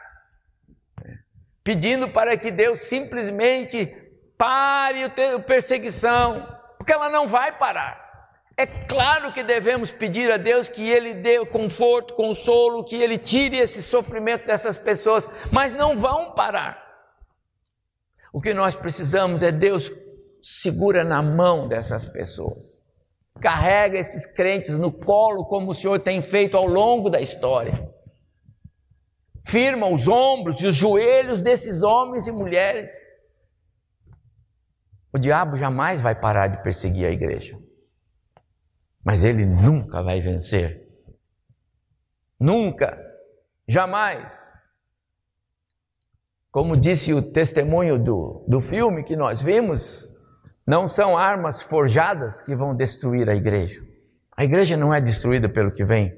pedindo 1.64 2.10
para 2.10 2.36
que 2.38 2.50
Deus 2.50 2.82
simplesmente 2.82 3.86
pare 4.38 5.04
a 5.04 5.40
perseguição, 5.40 6.48
porque 6.78 6.94
ela 6.94 7.10
não 7.10 7.28
vai 7.28 7.52
parar. 7.58 8.10
É 8.58 8.66
claro 8.66 9.32
que 9.32 9.44
devemos 9.44 9.92
pedir 9.92 10.32
a 10.32 10.38
Deus 10.38 10.68
que 10.68 10.90
Ele 10.90 11.14
dê 11.14 11.46
conforto, 11.46 12.14
consolo, 12.14 12.84
que 12.84 12.96
Ele 13.02 13.18
tire 13.18 13.58
esse 13.58 13.82
sofrimento 13.82 14.48
dessas 14.48 14.78
pessoas, 14.78 15.30
mas 15.52 15.74
não 15.74 15.96
vão 15.96 16.34
parar. 16.34 16.90
O 18.34 18.42
que 18.42 18.54
nós 18.54 18.76
precisamos 18.76 19.44
é 19.44 19.52
Deus 19.52 19.92
segura 20.42 21.04
na 21.04 21.22
mão 21.22 21.68
dessas 21.68 22.06
pessoas, 22.06 22.79
carrega 23.40 23.98
esses 23.98 24.26
crentes 24.26 24.78
no 24.78 24.92
colo, 24.92 25.46
como 25.46 25.72
o 25.72 25.76
Senhor 25.76 26.00
tem 26.00 26.22
feito 26.22 26.56
ao 26.56 26.68
longo 26.68 27.10
da 27.10 27.22
história, 27.22 27.90
firma 29.44 29.88
os 29.88 30.08
ombros 30.08 30.62
e 30.62 30.68
os 30.68 30.76
joelhos 30.76 31.42
desses 31.42 31.82
homens 31.82 32.28
e 32.28 32.32
mulheres. 32.32 32.92
O 35.12 35.18
diabo 35.18 35.56
jamais 35.56 36.02
vai 36.02 36.14
parar 36.14 36.48
de 36.48 36.62
perseguir 36.62 37.08
a 37.08 37.12
igreja 37.12 37.58
mas 39.04 39.24
ele 39.24 39.46
nunca 39.46 40.04
vai 40.04 40.20
vencer. 40.20 40.88
Nunca, 42.40 42.98
jamais. 43.68 44.54
Como 46.52 46.78
disse 46.78 47.14
o 47.14 47.32
testemunho 47.32 47.98
do, 47.98 48.46
do 48.48 48.62
filme 48.62 49.04
que 49.04 49.16
nós 49.16 49.42
vimos, 49.42 50.06
não 50.70 50.88
são 50.88 51.18
armas 51.18 51.64
forjadas 51.64 52.44
que 52.44 52.56
vão 52.56 52.76
destruir 52.76 53.28
a 53.28 53.34
igreja. 53.34 53.82
A 54.38 54.44
igreja 54.44 54.78
não 54.78 54.94
é 54.94 55.02
destruída 55.02 55.50
pelo 55.50 55.72
que 55.72 55.84
vem 55.84 56.16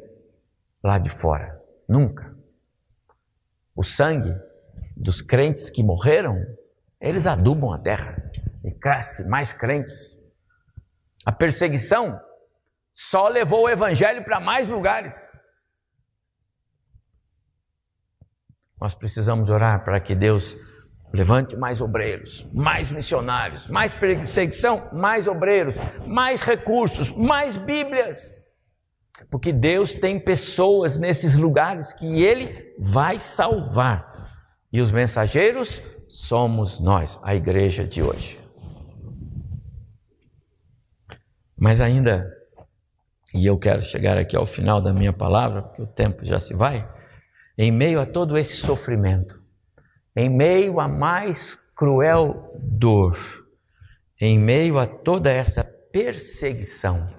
lá 0.84 1.00
de 1.00 1.08
fora, 1.08 1.58
nunca. 1.88 2.36
O 3.74 3.82
sangue 3.82 4.36
dos 4.98 5.22
crentes 5.22 5.70
que 5.70 5.82
morreram, 5.82 6.36
eles 7.00 7.28
adubam 7.28 7.72
a 7.72 7.80
terra 7.80 8.30
e 8.62 8.72
cresce 8.74 9.26
mais 9.30 9.54
crentes. 9.54 10.20
A 11.26 11.32
perseguição 11.32 12.20
só 12.94 13.30
levou 13.30 13.62
o 13.62 13.70
evangelho 13.70 14.22
para 14.22 14.42
mais 14.42 14.68
lugares. 14.68 15.34
Nós 18.82 18.94
precisamos 18.94 19.50
orar 19.50 19.82
para 19.86 20.02
que 20.02 20.14
Deus 20.14 20.58
levante 21.14 21.56
mais 21.56 21.82
obreiros, 21.82 22.46
mais 22.54 22.90
missionários, 22.90 23.68
mais 23.68 23.94
perseguição, 23.94 24.90
mais 24.94 25.28
obreiros, 25.28 25.76
mais 26.06 26.42
recursos, 26.42 27.12
mais 27.12 27.58
Bíblias. 27.58 28.42
Porque 29.30 29.52
Deus 29.52 29.94
tem 29.94 30.20
pessoas 30.20 30.98
nesses 30.98 31.38
lugares 31.38 31.94
que 31.94 32.24
Ele 32.24 32.74
vai 32.80 33.20
salvar. 33.20 34.30
E 34.72 34.80
os 34.82 34.92
mensageiros 34.92 35.82
somos 36.08 36.80
nós, 36.80 37.20
a 37.24 37.36
igreja 37.36 37.84
de 37.86 38.02
hoje. 38.02 38.40
Mas 41.58 41.82
ainda, 41.82 42.28
e 43.34 43.46
eu 43.46 43.58
quero 43.58 43.82
chegar 43.82 44.18
aqui 44.18 44.36
ao 44.36 44.46
final 44.46 44.82
da 44.82 44.92
minha 44.92 45.14
palavra, 45.14 45.62
porque 45.62 45.82
o 45.82 45.88
tempo 45.88 46.26
já 46.26 46.40
se 46.40 46.56
vai, 46.56 46.90
em 47.58 47.72
meio 47.72 48.00
a 48.02 48.06
todo 48.06 48.38
esse 48.38 48.56
sofrimento, 48.56 49.41
em 50.16 50.30
meio 50.30 50.80
à 50.80 50.88
mais 50.88 51.56
cruel 51.76 52.54
dor, 52.60 53.16
em 54.20 54.40
meio 54.40 54.78
a 54.78 54.86
toda 54.86 55.32
essa 55.32 55.64
perseguição, 55.64 57.10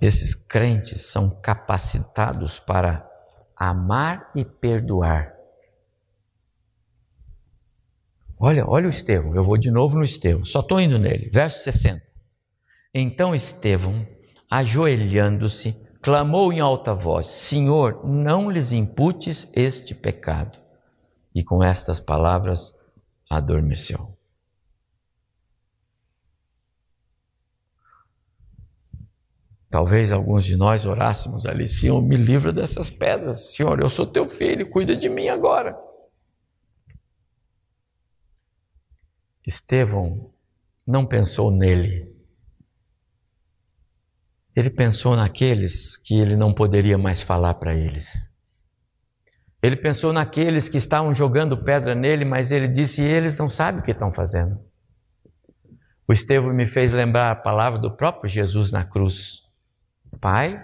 esses 0.00 0.34
crentes 0.34 1.02
são 1.02 1.28
capacitados 1.28 2.58
para 2.58 3.06
amar 3.54 4.30
e 4.34 4.44
perdoar. 4.44 5.34
Olha, 8.38 8.66
olha 8.66 8.86
o 8.86 8.90
Estevão, 8.90 9.34
eu 9.34 9.44
vou 9.44 9.58
de 9.58 9.70
novo 9.70 9.98
no 9.98 10.04
Estevão, 10.04 10.46
só 10.46 10.60
estou 10.60 10.80
indo 10.80 10.98
nele, 10.98 11.28
verso 11.28 11.62
60. 11.62 12.02
Então 12.94 13.34
Estevão, 13.34 14.06
ajoelhando-se, 14.50 15.76
clamou 16.00 16.52
em 16.52 16.60
alta 16.60 16.94
voz: 16.94 17.26
Senhor, 17.26 18.06
não 18.06 18.50
lhes 18.50 18.72
imputes 18.72 19.48
este 19.54 19.94
pecado. 19.94 20.58
E 21.34 21.44
com 21.44 21.62
estas 21.62 22.00
palavras 22.00 22.74
adormeceu. 23.28 24.16
Talvez 29.70 30.10
alguns 30.10 30.44
de 30.44 30.56
nós 30.56 30.84
orássemos 30.84 31.46
ali, 31.46 31.68
Senhor, 31.68 32.02
me 32.02 32.16
livra 32.16 32.52
dessas 32.52 32.90
pedras. 32.90 33.52
Senhor, 33.54 33.80
eu 33.80 33.88
sou 33.88 34.04
teu 34.04 34.28
filho, 34.28 34.68
cuida 34.68 34.96
de 34.96 35.08
mim 35.08 35.28
agora. 35.28 35.78
Estevão 39.46 40.32
não 40.84 41.06
pensou 41.06 41.52
nele. 41.52 42.09
Ele 44.60 44.68
pensou 44.68 45.16
naqueles 45.16 45.96
que 45.96 46.20
ele 46.20 46.36
não 46.36 46.52
poderia 46.52 46.98
mais 46.98 47.22
falar 47.22 47.54
para 47.54 47.74
eles. 47.74 48.30
Ele 49.62 49.74
pensou 49.74 50.12
naqueles 50.12 50.68
que 50.68 50.76
estavam 50.76 51.14
jogando 51.14 51.64
pedra 51.64 51.94
nele, 51.94 52.26
mas 52.26 52.52
ele 52.52 52.68
disse: 52.68 53.00
eles 53.00 53.38
não 53.38 53.48
sabem 53.48 53.80
o 53.80 53.82
que 53.82 53.90
estão 53.90 54.12
fazendo. 54.12 54.60
O 56.06 56.12
Estevão 56.12 56.52
me 56.52 56.66
fez 56.66 56.92
lembrar 56.92 57.30
a 57.30 57.36
palavra 57.36 57.78
do 57.78 57.90
próprio 57.90 58.28
Jesus 58.28 58.70
na 58.70 58.84
cruz. 58.84 59.44
Pai, 60.20 60.62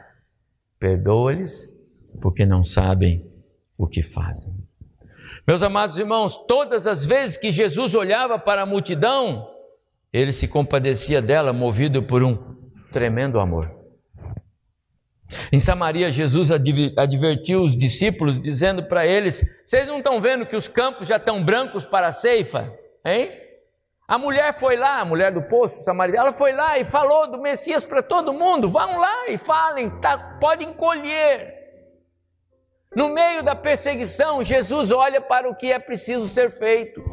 perdoa-lhes, 0.78 1.66
porque 2.20 2.44
não 2.44 2.64
sabem 2.64 3.26
o 3.78 3.87
que 3.87 4.02
fazem. 4.02 4.54
Meus 5.48 5.62
amados 5.62 5.98
irmãos, 5.98 6.37
todas 6.46 6.87
as 6.87 7.02
vezes 7.02 7.38
que 7.38 7.50
Jesus 7.50 7.94
olhava 7.94 8.38
para 8.38 8.64
a 8.64 8.66
multidão, 8.66 9.48
ele 10.12 10.32
se 10.32 10.46
compadecia 10.46 11.22
dela, 11.22 11.50
movido 11.50 12.02
por 12.02 12.22
um 12.22 12.56
tremendo 12.92 13.40
amor. 13.40 13.76
Em 15.51 15.59
Samaria, 15.59 16.12
Jesus 16.12 16.51
advertiu 16.53 17.62
os 17.62 17.77
discípulos, 17.77 18.41
dizendo 18.41 18.85
para 18.85 19.07
eles: 19.07 19.45
Vocês 19.65 19.87
não 19.89 19.99
estão 19.99 20.21
vendo 20.21 20.47
que 20.47 20.57
os 20.57 20.69
campos 20.69 21.09
já 21.09 21.17
estão 21.17 21.43
brancos 21.43 21.85
para 21.85 22.09
a 22.09 22.12
ceifa? 22.12 22.73
Hein? 23.05 23.31
A 24.09 24.19
mulher 24.19 24.55
foi 24.55 24.77
lá, 24.77 25.01
a 25.01 25.05
mulher 25.05 25.33
do 25.33 25.43
poço 25.43 25.83
Samaria, 25.83 26.21
ela 26.21 26.33
foi 26.33 26.53
lá 26.53 26.79
e 26.79 26.85
falou 26.85 27.29
do 27.29 27.39
Messias 27.39 27.85
para 27.85 28.03
todo 28.03 28.33
mundo: 28.33 28.69
vão 28.69 28.99
lá 28.99 29.29
e 29.29 29.37
falem, 29.37 29.91
tá, 30.01 30.39
podem 30.41 30.73
colher. 30.73 31.57
No 32.95 33.09
meio 33.09 33.43
da 33.43 33.55
perseguição, 33.55 34.43
Jesus 34.43 34.91
olha 34.91 35.21
para 35.21 35.49
o 35.51 35.57
que 35.57 35.73
é 35.73 35.79
preciso 35.79 36.29
ser 36.29 36.51
feito. 36.51 37.05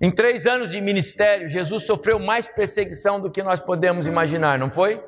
Em 0.00 0.10
três 0.10 0.46
anos 0.46 0.72
de 0.72 0.80
ministério, 0.80 1.48
Jesus 1.48 1.86
sofreu 1.86 2.18
mais 2.18 2.46
perseguição 2.46 3.20
do 3.20 3.30
que 3.30 3.42
nós 3.42 3.60
podemos 3.60 4.06
imaginar, 4.06 4.58
não 4.58 4.70
foi? 4.70 5.02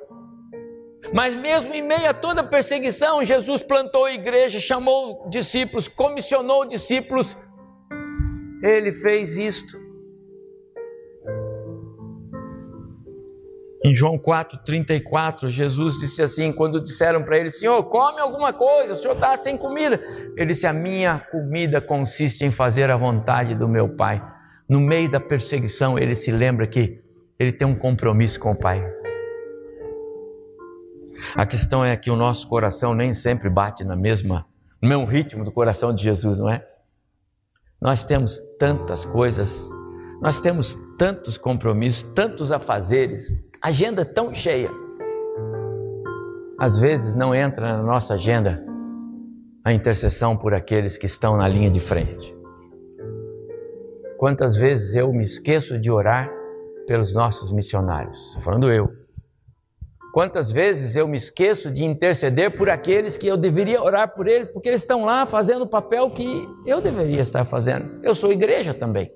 Mas 1.15 1.33
mesmo 1.33 1.73
em 1.73 1.81
meio 1.81 2.11
a 2.11 2.13
toda 2.13 2.43
perseguição, 2.43 3.25
Jesus 3.25 3.63
plantou 3.63 4.05
a 4.05 4.13
igreja, 4.13 4.59
chamou 4.59 5.29
discípulos, 5.29 5.87
comissionou 5.87 6.65
discípulos, 6.65 7.37
ele 8.61 8.91
fez 8.91 9.39
isto. 9.39 9.79
Em 13.85 13.95
João 13.95 14.19
4,34, 14.19 15.51
Jesus 15.51 16.01
disse 16.01 16.21
assim: 16.21 16.51
quando 16.51 16.81
disseram 16.81 17.23
para 17.23 17.39
ele, 17.39 17.51
Senhor, 17.51 17.81
come 17.85 18.19
alguma 18.19 18.53
coisa, 18.53 18.95
o 18.95 18.97
senhor 18.97 19.15
está 19.15 19.37
sem 19.37 19.57
comida. 19.57 20.03
Ele 20.37 20.47
disse: 20.47 20.67
A 20.67 20.73
minha 20.73 21.21
comida 21.31 21.81
consiste 21.81 22.45
em 22.45 22.51
fazer 22.51 22.91
a 22.91 22.97
vontade 22.97 23.55
do 23.55 23.69
meu 23.69 23.89
Pai. 23.89 24.21
No 24.69 24.81
meio 24.81 25.09
da 25.09 25.21
perseguição, 25.21 25.97
ele 25.97 26.17
se 26.17 26.33
lembra 26.33 26.67
que 26.67 27.01
ele 27.39 27.53
tem 27.53 27.69
um 27.69 27.77
compromisso 27.77 28.41
com 28.41 28.51
o 28.51 28.57
Pai. 28.57 29.04
A 31.37 31.45
questão 31.45 31.85
é 31.85 31.97
que 31.97 32.13
o 32.13 32.17
nosso 32.17 32.47
coração 32.47 32.95
nem 32.95 33.13
sempre 33.13 33.51
bate 33.51 33.83
na 33.83 33.97
mesma, 33.97 34.47
no 34.81 34.89
mesmo 34.89 35.05
ritmo 35.05 35.45
do 35.45 35.51
coração 35.51 35.93
de 35.93 36.01
Jesus, 36.01 36.39
não 36.39 36.49
é? 36.49 36.65
Nós 37.81 38.05
temos 38.05 38.39
tantas 38.57 39.05
coisas, 39.05 39.69
nós 40.23 40.41
temos 40.41 40.79
tantos 40.97 41.37
compromissos, 41.37 42.15
tantos 42.15 42.53
afazeres, 42.53 43.49
agenda 43.61 44.05
tão 44.05 44.33
cheia. 44.33 44.71
Às 46.57 46.79
vezes 46.79 47.17
não 47.17 47.35
entra 47.35 47.79
na 47.79 47.83
nossa 47.83 48.15
agenda 48.15 48.65
a 49.65 49.73
intercessão 49.73 50.37
por 50.37 50.55
aqueles 50.55 50.97
que 50.97 51.07
estão 51.07 51.37
na 51.37 51.49
linha 51.49 51.71
de 51.71 51.81
frente. 51.81 52.33
Quantas 54.19 54.55
vezes 54.55 54.95
eu 54.95 55.13
me 55.13 55.25
esqueço 55.25 55.81
de 55.81 55.91
orar 55.91 56.31
pelos 56.87 57.13
nossos 57.13 57.51
missionários? 57.51 58.29
Estou 58.29 58.43
falando 58.43 58.71
eu. 58.71 59.04
Quantas 60.15 60.53
vezes 60.53 60.95
eu 60.95 61.09
me 61.09 61.17
esqueço 61.17 61.73
de 61.73 61.83
interceder 61.85 62.55
por 62.55 62.71
aqueles 62.71 63.19
que 63.19 63.27
eu 63.27 63.37
deveria 63.37 63.83
orar 63.83 64.15
por 64.15 64.29
eles, 64.29 64.49
porque 64.49 64.69
eles 64.69 64.83
estão 64.83 65.05
lá 65.05 65.27
fazendo 65.27 65.63
o 65.63 65.67
papel 65.67 66.09
que 66.09 66.49
eu 66.65 66.81
deveria 66.81 67.21
estar 67.21 67.45
fazendo. 67.45 67.99
Eu 68.01 68.15
sou 68.15 68.31
igreja 68.31 68.73
também. 68.73 69.13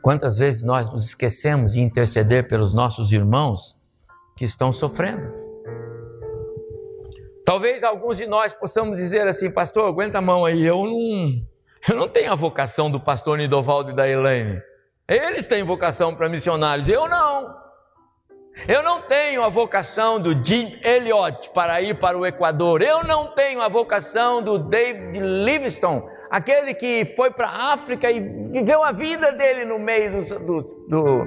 Quantas 0.00 0.38
vezes 0.38 0.62
nós 0.62 0.88
nos 0.92 1.06
esquecemos 1.06 1.72
de 1.72 1.80
interceder 1.80 2.46
pelos 2.46 2.72
nossos 2.72 3.12
irmãos 3.12 3.76
que 4.36 4.44
estão 4.44 4.70
sofrendo? 4.70 5.28
Talvez 7.44 7.82
alguns 7.82 8.16
de 8.16 8.28
nós 8.28 8.54
possamos 8.54 8.96
dizer 8.96 9.26
assim, 9.26 9.50
pastor, 9.50 9.88
aguenta 9.88 10.18
a 10.18 10.22
mão 10.22 10.44
aí, 10.44 10.64
eu 10.64 10.84
não, 10.84 11.32
eu 11.88 11.96
não 11.96 12.08
tenho 12.08 12.30
a 12.30 12.36
vocação 12.36 12.88
do 12.88 13.00
pastor 13.00 13.38
Nidovaldo 13.38 13.90
e 13.90 13.92
da 13.96 14.08
Elaine. 14.08 14.69
Eles 15.10 15.48
têm 15.48 15.64
vocação 15.64 16.14
para 16.14 16.28
missionários, 16.28 16.88
eu 16.88 17.08
não. 17.08 17.58
Eu 18.68 18.80
não 18.80 19.02
tenho 19.02 19.42
a 19.42 19.48
vocação 19.48 20.20
do 20.20 20.32
Jim 20.44 20.78
Elliot 20.84 21.50
para 21.52 21.82
ir 21.82 21.98
para 21.98 22.16
o 22.16 22.24
Equador. 22.24 22.80
Eu 22.80 23.02
não 23.02 23.34
tenho 23.34 23.60
a 23.60 23.68
vocação 23.68 24.40
do 24.40 24.56
David 24.56 25.18
Livingstone, 25.18 26.04
aquele 26.30 26.74
que 26.74 27.04
foi 27.16 27.32
para 27.32 27.48
a 27.48 27.72
África 27.72 28.08
e 28.08 28.20
viveu 28.20 28.84
a 28.84 28.92
vida 28.92 29.32
dele 29.32 29.64
no 29.64 29.80
meio 29.80 30.12
dos, 30.12 30.30
do, 30.30 30.62
do, 30.88 31.24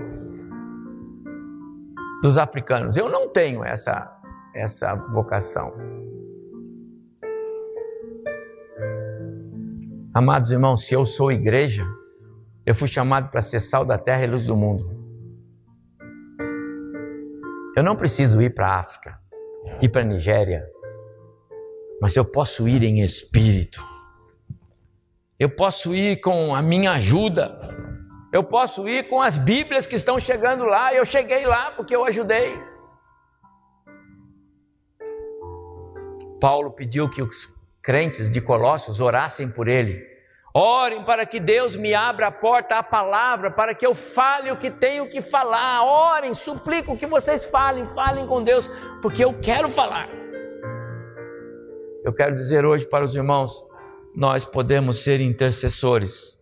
dos 2.22 2.38
africanos. 2.38 2.96
Eu 2.96 3.10
não 3.10 3.28
tenho 3.28 3.66
essa, 3.66 4.18
essa 4.56 4.96
vocação. 4.96 5.74
Amados 10.14 10.52
irmãos, 10.52 10.86
se 10.86 10.94
eu 10.94 11.04
sou 11.04 11.34
igreja, 11.34 11.84
eu 12.66 12.74
fui 12.74 12.88
chamado 12.88 13.30
para 13.30 13.42
ser 13.42 13.60
sal 13.60 13.84
da 13.84 13.98
terra 13.98 14.24
e 14.24 14.28
luz 14.28 14.46
do 14.46 14.56
mundo. 14.56 15.02
Eu 17.76 17.84
não 17.84 17.96
preciso 17.96 18.42
ir 18.42 18.54
para 18.54 18.68
a 18.68 18.80
África, 18.80 19.20
ir 19.82 19.90
para 19.90 20.02
a 20.02 20.06
Nigéria, 20.06 20.66
mas 22.02 22.16
eu 22.16 22.24
posso 22.24 22.68
ir 22.68 22.84
em 22.84 23.02
espírito. 23.02 23.84
Eu 25.40 25.50
posso 25.50 25.94
ir 25.94 26.22
com 26.22 26.56
a 26.56 26.62
minha 26.62 26.94
ajuda. 26.94 27.58
Eu 28.32 28.44
posso 28.44 28.88
ir 28.88 29.08
com 29.08 29.22
as 29.22 29.38
Bíblias 29.38 29.86
que 29.86 29.96
estão 29.96 30.20
chegando 30.20 30.64
lá. 30.64 30.94
Eu 30.94 31.06
cheguei 31.06 31.46
lá 31.46 31.72
porque 31.72 31.96
eu 31.96 32.06
ajudei. 32.06 32.62
Paulo 36.40 36.72
pediu 36.72 37.10
que 37.10 37.22
os 37.22 37.48
crentes 37.82 38.30
de 38.30 38.40
Colossos 38.40 39.02
orassem 39.02 39.50
por 39.50 39.68
ele 39.68 40.13
Orem 40.56 41.04
para 41.04 41.26
que 41.26 41.40
Deus 41.40 41.76
me 41.76 41.96
abra 41.96 42.28
a 42.28 42.32
porta 42.32 42.76
à 42.76 42.84
palavra, 42.84 43.50
para 43.50 43.74
que 43.74 43.84
eu 43.84 43.96
fale 43.96 44.52
o 44.52 44.58
que 44.58 44.70
tenho 44.70 45.10
que 45.10 45.20
falar. 45.20 45.84
Orem, 45.84 46.36
suplico 46.36 46.96
que 46.96 47.08
vocês 47.08 47.44
falem, 47.46 47.88
falem 47.88 48.28
com 48.28 48.44
Deus, 48.44 48.70
porque 49.02 49.24
eu 49.26 49.34
quero 49.42 49.68
falar. 49.68 50.08
Eu 52.06 52.14
quero 52.14 52.36
dizer 52.36 52.66
hoje 52.66 52.86
para 52.86 53.04
os 53.04 53.16
irmãos: 53.16 53.66
nós 54.16 54.46
podemos 54.46 55.04
ser 55.04 55.22
intercessores. 55.22 56.40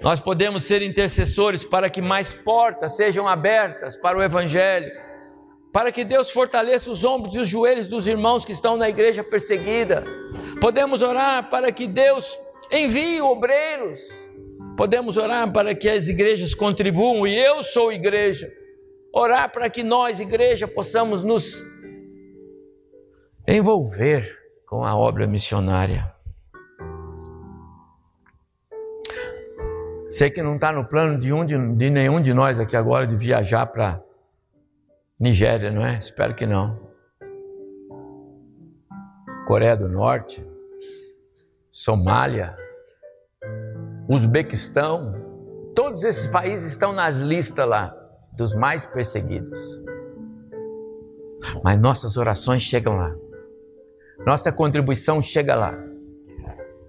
Nós 0.00 0.20
podemos 0.20 0.64
ser 0.64 0.80
intercessores 0.80 1.66
para 1.66 1.90
que 1.90 2.00
mais 2.00 2.32
portas 2.32 2.96
sejam 2.96 3.28
abertas 3.28 3.94
para 3.94 4.16
o 4.16 4.22
Evangelho, 4.22 4.90
para 5.70 5.92
que 5.92 6.04
Deus 6.04 6.30
fortaleça 6.30 6.90
os 6.90 7.04
ombros 7.04 7.34
e 7.34 7.40
os 7.40 7.48
joelhos 7.48 7.88
dos 7.88 8.06
irmãos 8.06 8.44
que 8.44 8.52
estão 8.52 8.76
na 8.76 8.88
igreja 8.88 9.22
perseguida. 9.22 10.02
Podemos 10.60 11.02
orar 11.02 11.50
para 11.50 11.72
que 11.72 11.86
Deus 11.86 12.38
envie 12.70 13.20
obreiros. 13.20 14.00
Podemos 14.76 15.16
orar 15.16 15.52
para 15.52 15.74
que 15.74 15.88
as 15.88 16.08
igrejas 16.08 16.54
contribuam, 16.54 17.26
e 17.26 17.38
eu 17.38 17.62
sou 17.62 17.92
igreja. 17.92 18.48
Orar 19.12 19.50
para 19.52 19.70
que 19.70 19.82
nós, 19.82 20.18
igreja, 20.18 20.66
possamos 20.66 21.22
nos 21.22 21.62
envolver 23.46 24.36
com 24.66 24.84
a 24.84 24.96
obra 24.96 25.26
missionária. 25.26 26.12
Sei 30.08 30.30
que 30.30 30.42
não 30.42 30.54
está 30.54 30.72
no 30.72 30.84
plano 30.84 31.18
de, 31.18 31.32
um, 31.32 31.44
de, 31.44 31.56
de 31.74 31.90
nenhum 31.90 32.20
de 32.20 32.32
nós 32.32 32.58
aqui 32.58 32.76
agora 32.76 33.06
de 33.06 33.16
viajar 33.16 33.66
para 33.66 34.02
Nigéria, 35.18 35.70
não 35.70 35.84
é? 35.84 35.98
Espero 35.98 36.34
que 36.34 36.46
não. 36.46 36.80
Coreia 39.46 39.76
do 39.76 39.88
Norte, 39.88 40.44
Somália, 41.76 42.56
Uzbequistão, 44.08 45.12
todos 45.74 46.04
esses 46.04 46.28
países 46.28 46.70
estão 46.70 46.92
nas 46.92 47.18
listas 47.18 47.66
lá 47.66 47.92
dos 48.32 48.54
mais 48.54 48.86
perseguidos. 48.86 49.60
Mas 51.64 51.76
nossas 51.80 52.16
orações 52.16 52.62
chegam 52.62 52.96
lá, 52.96 53.12
nossa 54.24 54.52
contribuição 54.52 55.20
chega 55.20 55.56
lá, 55.56 55.76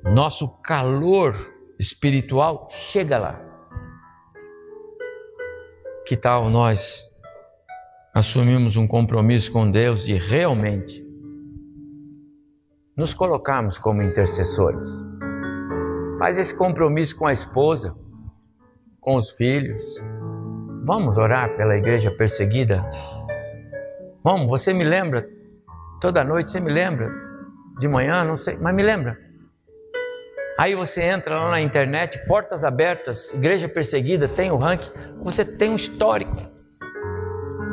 nosso 0.03 0.47
calor 0.61 1.33
espiritual 1.79 2.67
chega 2.69 3.17
lá. 3.17 3.41
Que 6.05 6.15
tal 6.15 6.47
nós 6.47 7.11
assumimos 8.13 8.77
um 8.77 8.85
compromisso 8.85 9.51
com 9.51 9.71
Deus 9.71 10.05
de 10.05 10.13
realmente 10.13 11.04
nos 12.95 13.13
colocarmos 13.13 13.77
como 13.77 14.01
intercessores? 14.01 15.05
Faz 16.17 16.37
esse 16.37 16.55
compromisso 16.55 17.15
com 17.17 17.27
a 17.27 17.33
esposa, 17.33 17.95
com 19.01 19.15
os 19.17 19.31
filhos. 19.31 19.83
Vamos 20.85 21.17
orar 21.17 21.55
pela 21.57 21.75
igreja 21.75 22.09
perseguida? 22.09 22.85
Vamos, 24.23 24.49
você 24.49 24.73
me 24.73 24.83
lembra? 24.83 25.27
Toda 25.99 26.23
noite 26.23 26.51
você 26.51 26.59
me 26.59 26.71
lembra? 26.71 27.11
De 27.79 27.87
manhã, 27.87 28.23
não 28.23 28.37
sei, 28.37 28.57
mas 28.57 28.73
me 28.73 28.81
lembra. 28.81 29.17
Aí 30.57 30.73
você 30.73 31.03
entra 31.03 31.37
lá 31.37 31.51
na 31.51 31.61
internet, 31.61 32.17
portas 32.27 32.63
abertas, 32.63 33.33
igreja 33.33 33.67
perseguida, 33.67 34.25
tem 34.25 34.51
o 34.51 34.55
ranking, 34.55 34.89
você 35.21 35.43
tem 35.43 35.69
um 35.69 35.75
histórico. 35.75 36.37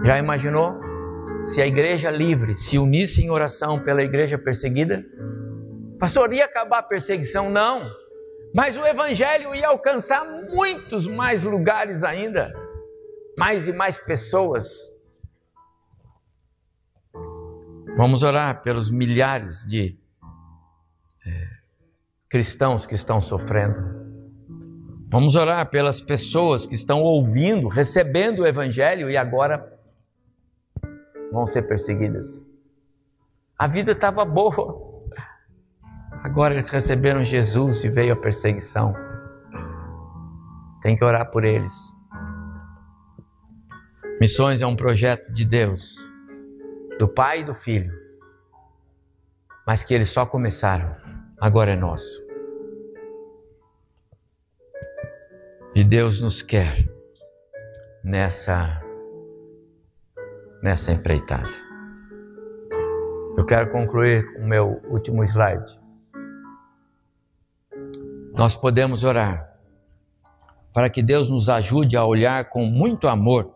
Já 0.05 0.19
imaginou? 0.19 0.81
Se 1.45 1.61
a 1.61 1.67
igreja 1.67 2.11
livre 2.11 2.55
se 2.55 2.79
unisse 2.79 3.23
em 3.23 3.31
oração 3.31 3.83
pela 3.83 4.03
igreja 4.03 4.39
perseguida, 4.39 5.05
pastor, 5.99 6.33
ia 6.33 6.45
acabar 6.45 6.79
a 6.79 6.83
perseguição? 6.83 7.51
Não, 7.51 7.91
mas 8.55 8.77
o 8.77 8.87
evangelho 8.87 9.55
ia 9.55 9.69
alcançar 9.69 10.25
muitos 10.25 11.07
mais 11.07 11.45
lugares 11.45 12.05
ainda, 12.05 12.53
mais 13.37 13.67
e 13.67 13.73
mais 13.73 13.99
pessoas. 13.99 14.67
Vamos 17.97 18.23
orar 18.23 18.63
pelos 18.63 18.91
milhares 18.91 19.67
de 19.67 19.99
cristãos 22.29 22.87
que 22.87 22.95
estão 22.95 23.21
sofrendo. 23.21 24.01
Vamos 25.11 25.37
orar 25.37 25.69
pelas 25.69 26.01
pessoas 26.01 26.65
que 26.65 26.75
estão 26.75 27.03
ouvindo, 27.03 27.69
recebendo 27.69 28.41
o 28.41 28.47
Evangelho 28.47 29.11
e 29.11 29.17
agora 29.19 29.72
vão 31.33 31.47
ser 31.47 31.63
perseguidas. 31.63 32.47
A 33.59 33.67
vida 33.67 33.93
estava 33.93 34.25
boa, 34.25 35.03
agora 36.23 36.55
eles 36.55 36.69
receberam 36.69 37.25
Jesus 37.25 37.83
e 37.85 37.89
veio 37.89 38.13
a 38.13 38.17
perseguição. 38.17 38.95
Tem 40.83 40.97
que 40.97 41.05
orar 41.05 41.31
por 41.31 41.45
eles. 41.45 41.73
Missões 44.21 44.61
é 44.63 44.67
um 44.67 44.77
projeto 44.77 45.33
de 45.33 45.45
Deus, 45.45 45.97
do 46.99 47.09
Pai 47.09 47.41
e 47.41 47.45
do 47.45 47.55
Filho, 47.55 47.93
mas 49.67 49.83
que 49.83 49.95
eles 49.95 50.11
só 50.11 50.27
começaram 50.27 50.95
agora 51.41 51.73
é 51.73 51.77
nosso. 51.77 52.23
E 55.75 55.83
Deus 55.83 56.21
nos 56.21 56.43
quer 56.43 56.87
nessa 58.05 58.82
nessa 60.63 60.93
empreitada. 60.93 61.51
Eu 63.37 63.45
quero 63.45 63.71
concluir 63.71 64.35
com 64.35 64.43
o 64.43 64.49
meu 64.49 64.81
último 64.89 65.25
slide. 65.25 65.81
Nós 68.35 68.55
podemos 68.55 69.05
orar 69.05 69.51
para 70.73 70.89
que 70.89 71.03
Deus 71.03 71.29
nos 71.29 71.51
ajude 71.51 71.97
a 71.97 72.05
olhar 72.05 72.49
com 72.49 72.65
muito 72.65 73.09
amor 73.09 73.55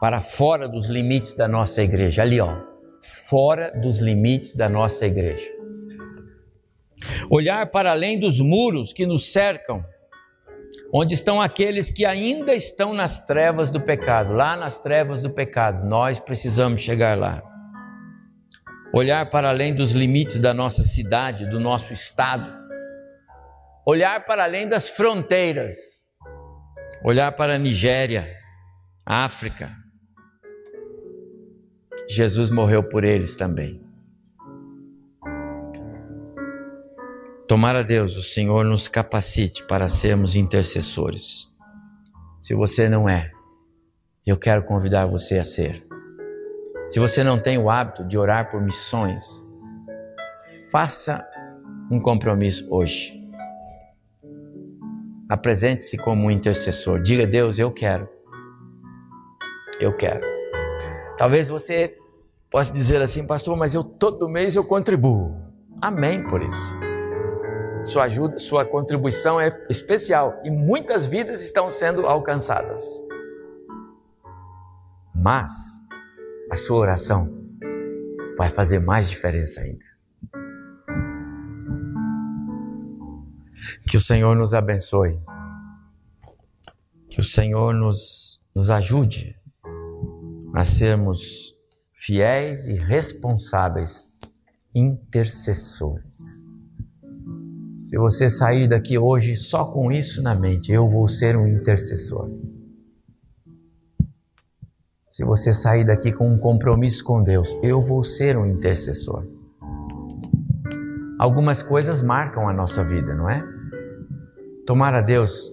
para 0.00 0.20
fora 0.20 0.68
dos 0.68 0.86
limites 0.86 1.34
da 1.34 1.48
nossa 1.48 1.82
igreja. 1.82 2.22
Ali, 2.22 2.40
ó, 2.40 2.56
fora 3.00 3.72
dos 3.80 3.98
limites 3.98 4.54
da 4.54 4.68
nossa 4.68 5.06
igreja 5.06 5.54
olhar 7.30 7.66
para 7.70 7.90
além 7.90 8.18
dos 8.18 8.40
muros 8.40 8.92
que 8.92 9.06
nos 9.06 9.32
cercam, 9.32 9.84
onde 10.96 11.12
estão 11.14 11.42
aqueles 11.42 11.90
que 11.90 12.06
ainda 12.06 12.54
estão 12.54 12.94
nas 12.94 13.26
trevas 13.26 13.68
do 13.68 13.80
pecado, 13.80 14.32
lá 14.32 14.56
nas 14.56 14.78
trevas 14.78 15.20
do 15.20 15.28
pecado, 15.28 15.84
nós 15.84 16.20
precisamos 16.20 16.82
chegar 16.82 17.18
lá. 17.18 17.42
Olhar 18.94 19.28
para 19.28 19.48
além 19.48 19.74
dos 19.74 19.90
limites 19.90 20.38
da 20.38 20.54
nossa 20.54 20.84
cidade, 20.84 21.46
do 21.46 21.58
nosso 21.58 21.92
estado, 21.92 22.48
olhar 23.84 24.24
para 24.24 24.44
além 24.44 24.68
das 24.68 24.88
fronteiras, 24.88 25.74
olhar 27.02 27.32
para 27.32 27.56
a 27.56 27.58
Nigéria, 27.58 28.32
África. 29.04 29.72
Jesus 32.08 32.52
morreu 32.52 32.88
por 32.88 33.02
eles 33.02 33.34
também. 33.34 33.83
Tomara 37.46 37.84
Deus, 37.84 38.16
o 38.16 38.22
Senhor 38.22 38.64
nos 38.64 38.88
capacite 38.88 39.64
para 39.64 39.86
sermos 39.86 40.34
intercessores. 40.34 41.46
Se 42.40 42.54
você 42.54 42.88
não 42.88 43.06
é, 43.06 43.30
eu 44.26 44.38
quero 44.38 44.64
convidar 44.64 45.04
você 45.04 45.38
a 45.38 45.44
ser. 45.44 45.86
Se 46.88 46.98
você 46.98 47.22
não 47.22 47.40
tem 47.40 47.58
o 47.58 47.68
hábito 47.68 48.02
de 48.02 48.16
orar 48.16 48.50
por 48.50 48.62
missões, 48.62 49.42
faça 50.72 51.28
um 51.90 52.00
compromisso 52.00 52.66
hoje. 52.74 53.12
Apresente-se 55.28 55.98
como 55.98 56.26
um 56.26 56.30
intercessor. 56.30 57.02
Diga 57.02 57.24
a 57.24 57.26
Deus, 57.26 57.58
eu 57.58 57.70
quero. 57.70 58.08
Eu 59.78 59.94
quero. 59.94 60.24
Talvez 61.18 61.50
você 61.50 61.94
possa 62.50 62.72
dizer 62.72 63.02
assim, 63.02 63.26
pastor, 63.26 63.54
mas 63.54 63.74
eu 63.74 63.84
todo 63.84 64.30
mês 64.30 64.56
eu 64.56 64.64
contribuo. 64.64 65.36
Amém 65.82 66.26
por 66.26 66.42
isso. 66.42 66.93
Sua 67.84 68.04
ajuda, 68.04 68.38
sua 68.38 68.64
contribuição 68.64 69.40
é 69.40 69.66
especial 69.68 70.40
e 70.42 70.50
muitas 70.50 71.06
vidas 71.06 71.42
estão 71.42 71.70
sendo 71.70 72.06
alcançadas. 72.06 72.82
Mas 75.14 75.52
a 76.50 76.56
sua 76.56 76.78
oração 76.78 77.30
vai 78.36 78.48
fazer 78.48 78.78
mais 78.78 79.08
diferença 79.08 79.60
ainda. 79.60 79.84
Que 83.88 83.96
o 83.96 84.00
Senhor 84.00 84.34
nos 84.34 84.54
abençoe. 84.54 85.20
Que 87.10 87.20
o 87.20 87.24
Senhor 87.24 87.74
nos, 87.74 88.44
nos 88.54 88.70
ajude 88.70 89.38
a 90.54 90.64
sermos 90.64 91.54
fiéis 91.92 92.66
e 92.66 92.74
responsáveis 92.74 94.08
intercessores. 94.74 96.33
Se 97.94 97.98
você 97.98 98.28
sair 98.28 98.66
daqui 98.66 98.98
hoje 98.98 99.36
só 99.36 99.66
com 99.66 99.92
isso 99.92 100.20
na 100.20 100.34
mente, 100.34 100.72
eu 100.72 100.90
vou 100.90 101.06
ser 101.06 101.36
um 101.36 101.46
intercessor. 101.46 102.28
Se 105.08 105.22
você 105.24 105.52
sair 105.52 105.86
daqui 105.86 106.10
com 106.10 106.28
um 106.28 106.36
compromisso 106.36 107.04
com 107.04 107.22
Deus, 107.22 107.56
eu 107.62 107.80
vou 107.80 108.02
ser 108.02 108.36
um 108.36 108.46
intercessor. 108.46 109.24
Algumas 111.20 111.62
coisas 111.62 112.02
marcam 112.02 112.48
a 112.48 112.52
nossa 112.52 112.82
vida, 112.82 113.14
não 113.14 113.30
é? 113.30 113.46
Tomara 114.66 115.00
Deus, 115.00 115.52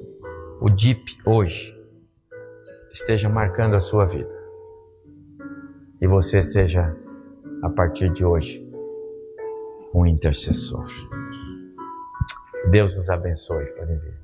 o 0.59 0.67
DIP 0.67 1.19
hoje 1.23 1.79
esteja 2.91 3.29
marcando 3.29 3.75
a 3.75 3.79
sua 3.79 4.05
vida. 4.05 4.35
E 6.01 6.07
você 6.07 6.41
seja, 6.41 6.97
a 7.61 7.69
partir 7.69 8.11
de 8.11 8.25
hoje, 8.25 8.67
um 9.93 10.07
intercessor. 10.07 10.89
Deus 12.69 12.95
nos 12.95 13.09
abençoe. 13.09 13.65
Vir. 13.85 14.20